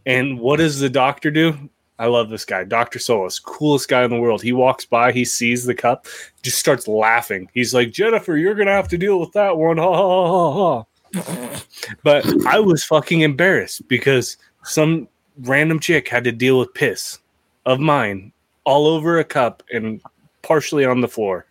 [0.05, 1.69] And what does the doctor do?
[1.99, 2.97] I love this guy, Dr.
[2.97, 4.41] Solis, coolest guy in the world.
[4.41, 6.07] He walks by, he sees the cup,
[6.41, 7.49] just starts laughing.
[7.53, 9.77] He's like, Jennifer, you're gonna have to deal with that one.
[9.77, 10.83] Ha ha ha.
[10.83, 11.63] ha."
[12.03, 17.19] But I was fucking embarrassed because some random chick had to deal with piss
[17.65, 18.31] of mine
[18.63, 20.01] all over a cup and
[20.41, 21.45] partially on the floor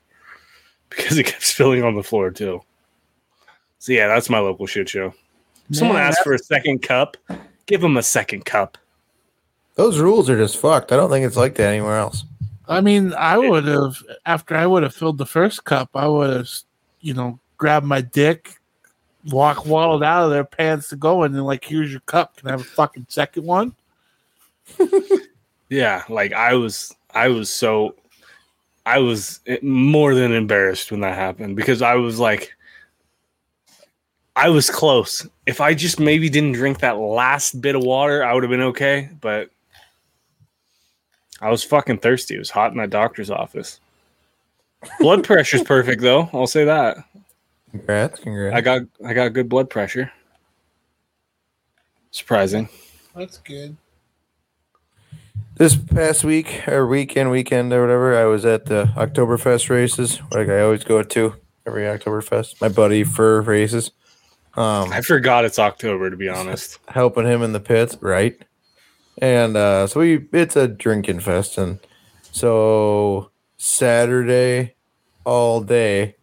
[0.89, 2.63] because it kept spilling on the floor too.
[3.79, 5.13] So yeah, that's my local shit show.
[5.71, 7.17] If Someone Man, asks for a second cup,
[7.67, 8.79] give them a second cup.
[9.75, 10.93] Those rules are just fucked.
[10.93, 12.25] I don't think it's like that anywhere else.
[12.67, 16.37] I mean, I would have after I would have filled the first cup, I would
[16.37, 16.51] have,
[17.01, 18.59] you know, grabbed my dick,
[19.31, 22.37] walk waddled out of their pants to go, in, and like, here's your cup.
[22.37, 23.75] Can I have a fucking second one?
[25.71, 27.95] Yeah, like I was, I was so,
[28.85, 32.55] I was more than embarrassed when that happened because I was like,
[34.39, 35.27] I was close.
[35.47, 38.63] If I just maybe didn't drink that last bit of water, I would have been
[38.63, 39.11] okay.
[39.21, 39.51] But
[41.41, 42.37] I was fucking thirsty.
[42.37, 43.81] It was hot in that doctor's office.
[45.01, 46.31] Blood pressure's perfect though.
[46.33, 46.99] I'll say that.
[47.73, 48.55] Congrats, congrats.
[48.55, 50.13] I got I got good blood pressure.
[52.13, 52.69] Surprising.
[53.17, 53.77] That's good.
[55.57, 60.49] This past week or weekend, weekend or whatever, I was at the Oktoberfest races, like
[60.49, 61.35] I always go to
[61.67, 62.61] every Oktoberfest.
[62.61, 63.91] My buddy for races,
[64.59, 66.79] um, I forgot it's October to be honest.
[66.89, 68.41] helping him in the pits, right?
[69.21, 71.81] And uh, so we, it's a drinking fest, and
[72.31, 74.75] so Saturday
[75.25, 76.17] all day,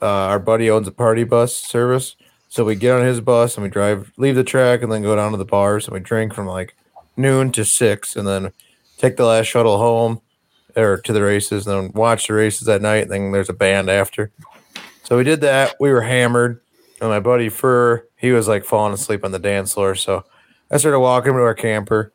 [0.00, 2.16] uh, our buddy owns a party bus service,
[2.48, 5.16] so we get on his bus and we drive, leave the track, and then go
[5.16, 6.76] down to the bars and we drink from like
[7.16, 8.52] noon to six, and then
[8.96, 10.20] take the last shuttle home
[10.76, 13.02] or to the races, and then watch the races at night.
[13.02, 14.30] And then there's a band after.
[15.02, 15.74] So we did that.
[15.78, 16.60] We were hammered,
[17.00, 19.94] and my buddy Fur, he was like falling asleep on the dance floor.
[19.94, 20.24] So
[20.70, 22.12] I started walking to our camper,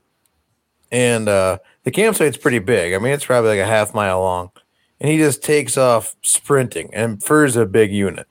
[0.91, 2.93] and uh, the campsite's pretty big.
[2.93, 4.51] I mean, it's probably like a half mile long,
[4.99, 6.89] and he just takes off sprinting.
[6.93, 8.27] And Fur's a big unit,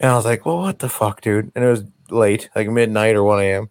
[0.00, 3.16] and I was like, "Well, what the fuck, dude?" And it was late, like midnight
[3.16, 3.70] or one a.m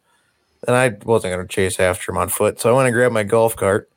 [0.68, 2.60] and I wasn't going to chase after him on foot.
[2.60, 3.90] So I went and grabbed my golf cart,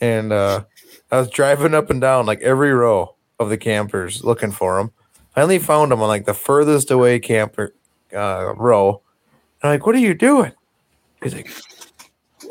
[0.00, 0.64] and uh,
[1.10, 4.92] I was driving up and down like every row of the campers looking for him.
[5.40, 7.74] Finally found him on like the furthest away camper
[8.14, 9.00] uh, row.
[9.62, 10.52] And I'm like, "What are you doing?"
[11.22, 11.50] He's like,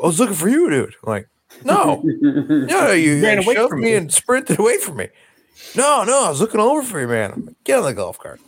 [0.02, 1.28] "I was looking for you, dude." I'm like,
[1.64, 3.94] "No, no, you Ran ran away shoved from me me.
[3.94, 5.08] and sprinted away from me."
[5.76, 7.32] No, no, I was looking over for you, man.
[7.32, 8.40] I'm like, Get on the golf cart.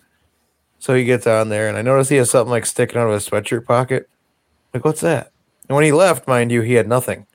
[0.80, 3.14] So he gets on there, and I notice he has something like sticking out of
[3.14, 4.10] his sweatshirt pocket.
[4.74, 5.30] Like, what's that?
[5.68, 7.28] And when he left, mind you, he had nothing.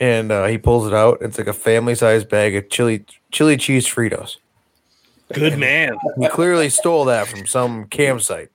[0.00, 1.18] And uh, he pulls it out.
[1.20, 4.38] It's like a family-sized bag of chili chili cheese Fritos.
[5.32, 5.96] Good man.
[6.18, 8.50] He clearly stole that from some campsite.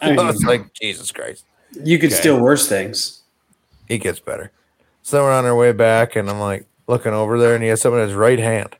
[0.00, 1.44] I I was like, Jesus Christ.
[1.82, 2.20] you could okay.
[2.20, 3.22] steal worse things.
[3.88, 4.50] He gets better.
[5.02, 7.80] So we're on our way back, and I'm like looking over there, and he has
[7.80, 8.76] something in his right hand.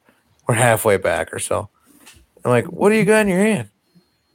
[0.48, 1.68] We're halfway back or so.
[2.44, 3.68] I'm like, what do you got in your hand?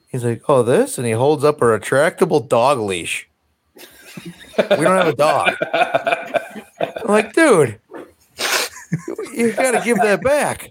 [0.09, 3.29] He's like, oh, this, and he holds up a retractable dog leash.
[3.75, 5.55] we don't have a dog.
[5.63, 7.79] I'm like, dude,
[9.33, 10.69] you got to give that back.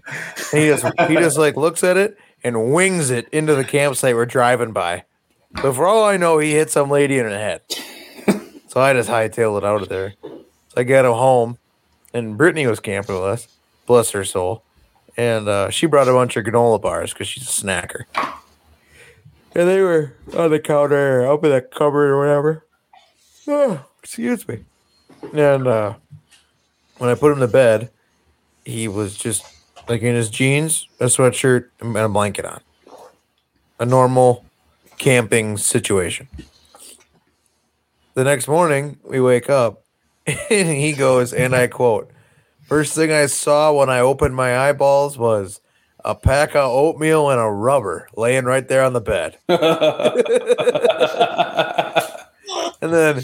[0.53, 4.15] And he just he just like looks at it and wings it into the campsite
[4.15, 5.03] we're driving by.
[5.51, 7.61] But for all I know, he hit some lady in the head.
[8.71, 10.13] So I just hightailed it out of there.
[10.21, 10.45] So
[10.77, 11.57] I got him home,
[12.13, 13.49] and Brittany was camping with us.
[13.85, 14.63] Bless her soul.
[15.17, 18.05] And uh, she brought a bunch of granola bars because she's a snacker.
[19.53, 22.65] And they were on the counter, up in the cupboard or whatever.
[23.45, 24.63] Oh, excuse me.
[25.33, 25.95] And uh,
[26.97, 27.89] when I put him to bed,
[28.63, 29.43] he was just
[29.87, 32.61] like in his jeans, a sweatshirt, and a blanket on.
[33.79, 34.45] A normal
[34.97, 36.27] camping situation.
[38.13, 39.83] The next morning, we wake up,
[40.27, 42.11] and he goes, and I quote,
[42.67, 45.59] First thing I saw when I opened my eyeballs was
[46.05, 49.37] a pack of oatmeal and a rubber laying right there on the bed.
[52.81, 53.21] And then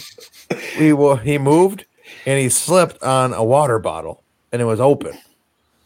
[0.78, 1.86] he wa- he moved
[2.26, 5.18] and he slipped on a water bottle and it was open.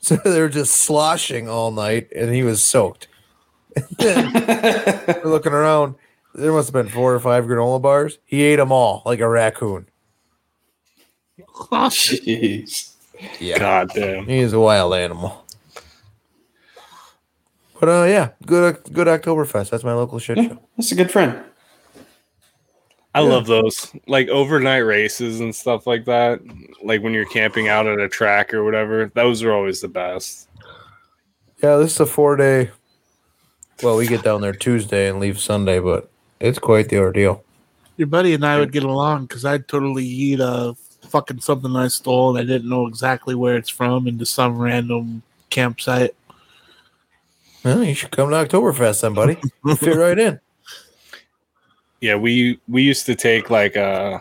[0.04, 3.08] So they were just sloshing all night and he was soaked.
[4.00, 5.94] We're looking around.
[6.34, 8.18] There must have been four or five granola bars.
[8.26, 9.88] He ate them all like a raccoon.
[11.40, 12.94] Jeez.
[13.40, 13.60] Yeah.
[13.60, 14.26] God damn.
[14.26, 15.46] He's a wild animal.
[17.80, 19.70] But uh yeah, good good Oktoberfest.
[19.70, 20.60] That's my local shit Yeah, show.
[20.78, 21.44] that's a good friend.
[23.14, 26.40] I love those like overnight races and stuff like that.
[26.82, 30.48] Like when you're camping out at a track or whatever, those are always the best.
[31.62, 32.72] Yeah, this is a four day.
[33.84, 36.10] Well, we get down there Tuesday and leave Sunday, but
[36.40, 37.44] it's quite the ordeal.
[37.98, 40.76] Your buddy and I would get along because I'd totally eat a
[41.10, 45.24] fucking something I stole and I didn't know exactly where it's from into some random
[45.50, 46.16] campsite.
[47.64, 49.38] Well, you should come to Oktoberfest then, buddy.
[49.78, 50.40] Fit right in.
[52.02, 54.20] Yeah, we we used to take like uh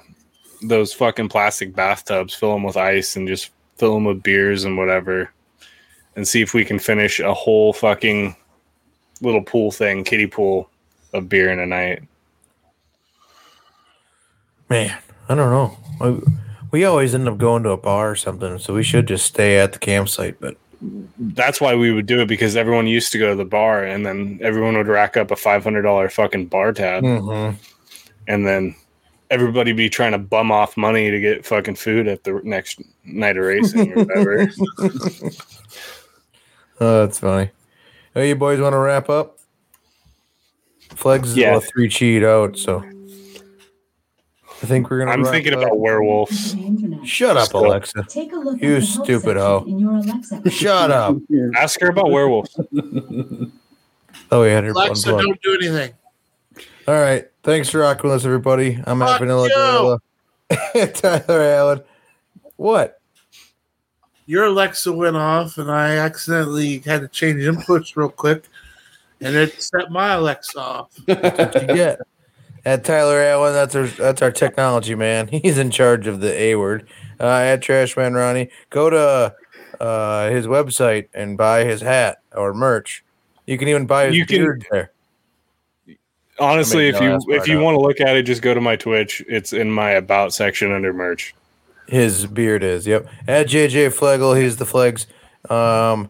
[0.63, 4.77] those fucking plastic bathtubs, fill them with ice, and just fill them with beers and
[4.77, 5.33] whatever,
[6.17, 8.37] and see if we can finish a whole fucking
[9.23, 10.69] little pool thing, kiddie pool,
[11.15, 12.03] of beer in a night.
[14.69, 14.97] Man,
[15.29, 15.79] I don't know.
[16.01, 16.33] We,
[16.71, 19.59] we always end up going to a bar or something, so we should just stay
[19.59, 20.39] at the campsite.
[20.39, 20.57] But
[21.19, 24.05] That's why we would do it because everyone used to go to the bar, and
[24.07, 27.57] then everyone would rack up a five hundred dollar fucking bar tab, Mhm.
[28.29, 28.75] and then
[29.31, 33.37] everybody be trying to bum off money to get fucking food at the next night
[33.37, 34.51] of racing or whatever.
[36.81, 37.51] oh, that's funny.
[38.17, 39.39] Oh, you boys want to wrap up?
[40.97, 41.61] Flegs is Yeah.
[41.61, 42.83] three cheat out, so
[44.63, 45.13] I think we're gonna.
[45.13, 45.61] I'm thinking up.
[45.63, 46.55] about werewolves.
[47.05, 47.67] Shut up, Still.
[47.67, 48.05] Alexa.
[48.09, 49.65] Take a look You at the help stupid hoe.
[49.67, 50.51] in your Alexa.
[50.51, 51.17] Shut up.
[51.57, 52.59] Ask her about werewolves.
[54.33, 55.27] Oh, we had Alexa, unplugged.
[55.43, 55.93] don't do anything.
[56.87, 57.29] All right.
[57.43, 58.75] Thanks for rocking with us, everybody.
[58.87, 59.55] I'm Fuck Matt Vanilla you.
[60.75, 60.87] Gorilla.
[60.95, 61.81] Tyler Allen.
[62.57, 63.01] What?
[64.27, 68.45] Your Alexa went off, and I accidentally had to change inputs real quick,
[69.21, 70.93] and it set my Alexa off.
[71.07, 72.01] What you get?
[72.65, 75.29] At Tyler Allen, that's our that's our technology man.
[75.33, 76.89] He's in charge of the A word.
[77.19, 79.35] Uh, at Trashman Ronnie, go to
[79.81, 83.05] uh, his website and buy his hat or merch.
[83.47, 84.93] You can even buy his You can- beard there.
[86.39, 87.65] Honestly, I if no, you if you out.
[87.65, 89.23] want to look at it, just go to my Twitch.
[89.29, 91.35] It's in my about section under merch.
[91.87, 92.87] His beard is.
[92.87, 93.09] Yep.
[93.29, 95.07] At JJ Flegel, he's the Flegs.
[95.51, 96.09] Um,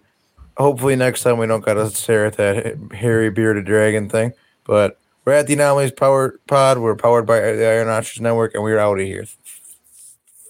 [0.57, 4.33] hopefully next time we don't gotta stare at that hairy bearded dragon thing.
[4.65, 6.79] But we're at the Anomalies Power Pod.
[6.79, 9.27] We're powered by the Iron Archers Network, and we're out of here.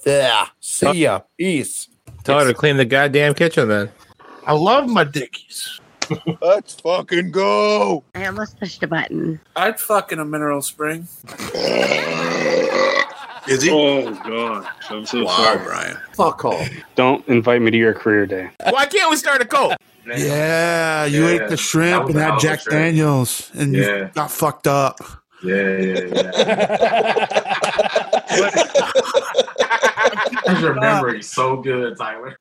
[0.07, 0.47] Yeah.
[0.61, 1.21] See ya.
[1.37, 1.89] Peace.
[2.25, 3.91] Tell her to clean the goddamn kitchen then.
[4.47, 5.81] I love my dickies.
[6.41, 8.05] Let's fucking go.
[8.15, 9.41] I almost pushed a button.
[9.57, 11.07] I'd fuck in a mineral spring.
[13.49, 13.71] Is he?
[13.73, 15.97] Oh god, I'm so wow, Brian.
[16.13, 16.65] Fuck all.
[16.95, 18.51] Don't invite me to your career day.
[18.69, 19.75] Why can't we start a cult?
[20.07, 22.79] Yeah, you Yeah, ate the shrimp that and a had Jack shrimp.
[22.79, 23.97] Daniels, and Yeah.
[23.97, 24.99] you got fucked up.
[25.43, 27.27] Yeah, yeah, yeah.
[30.47, 32.37] His memory so good, Tyler.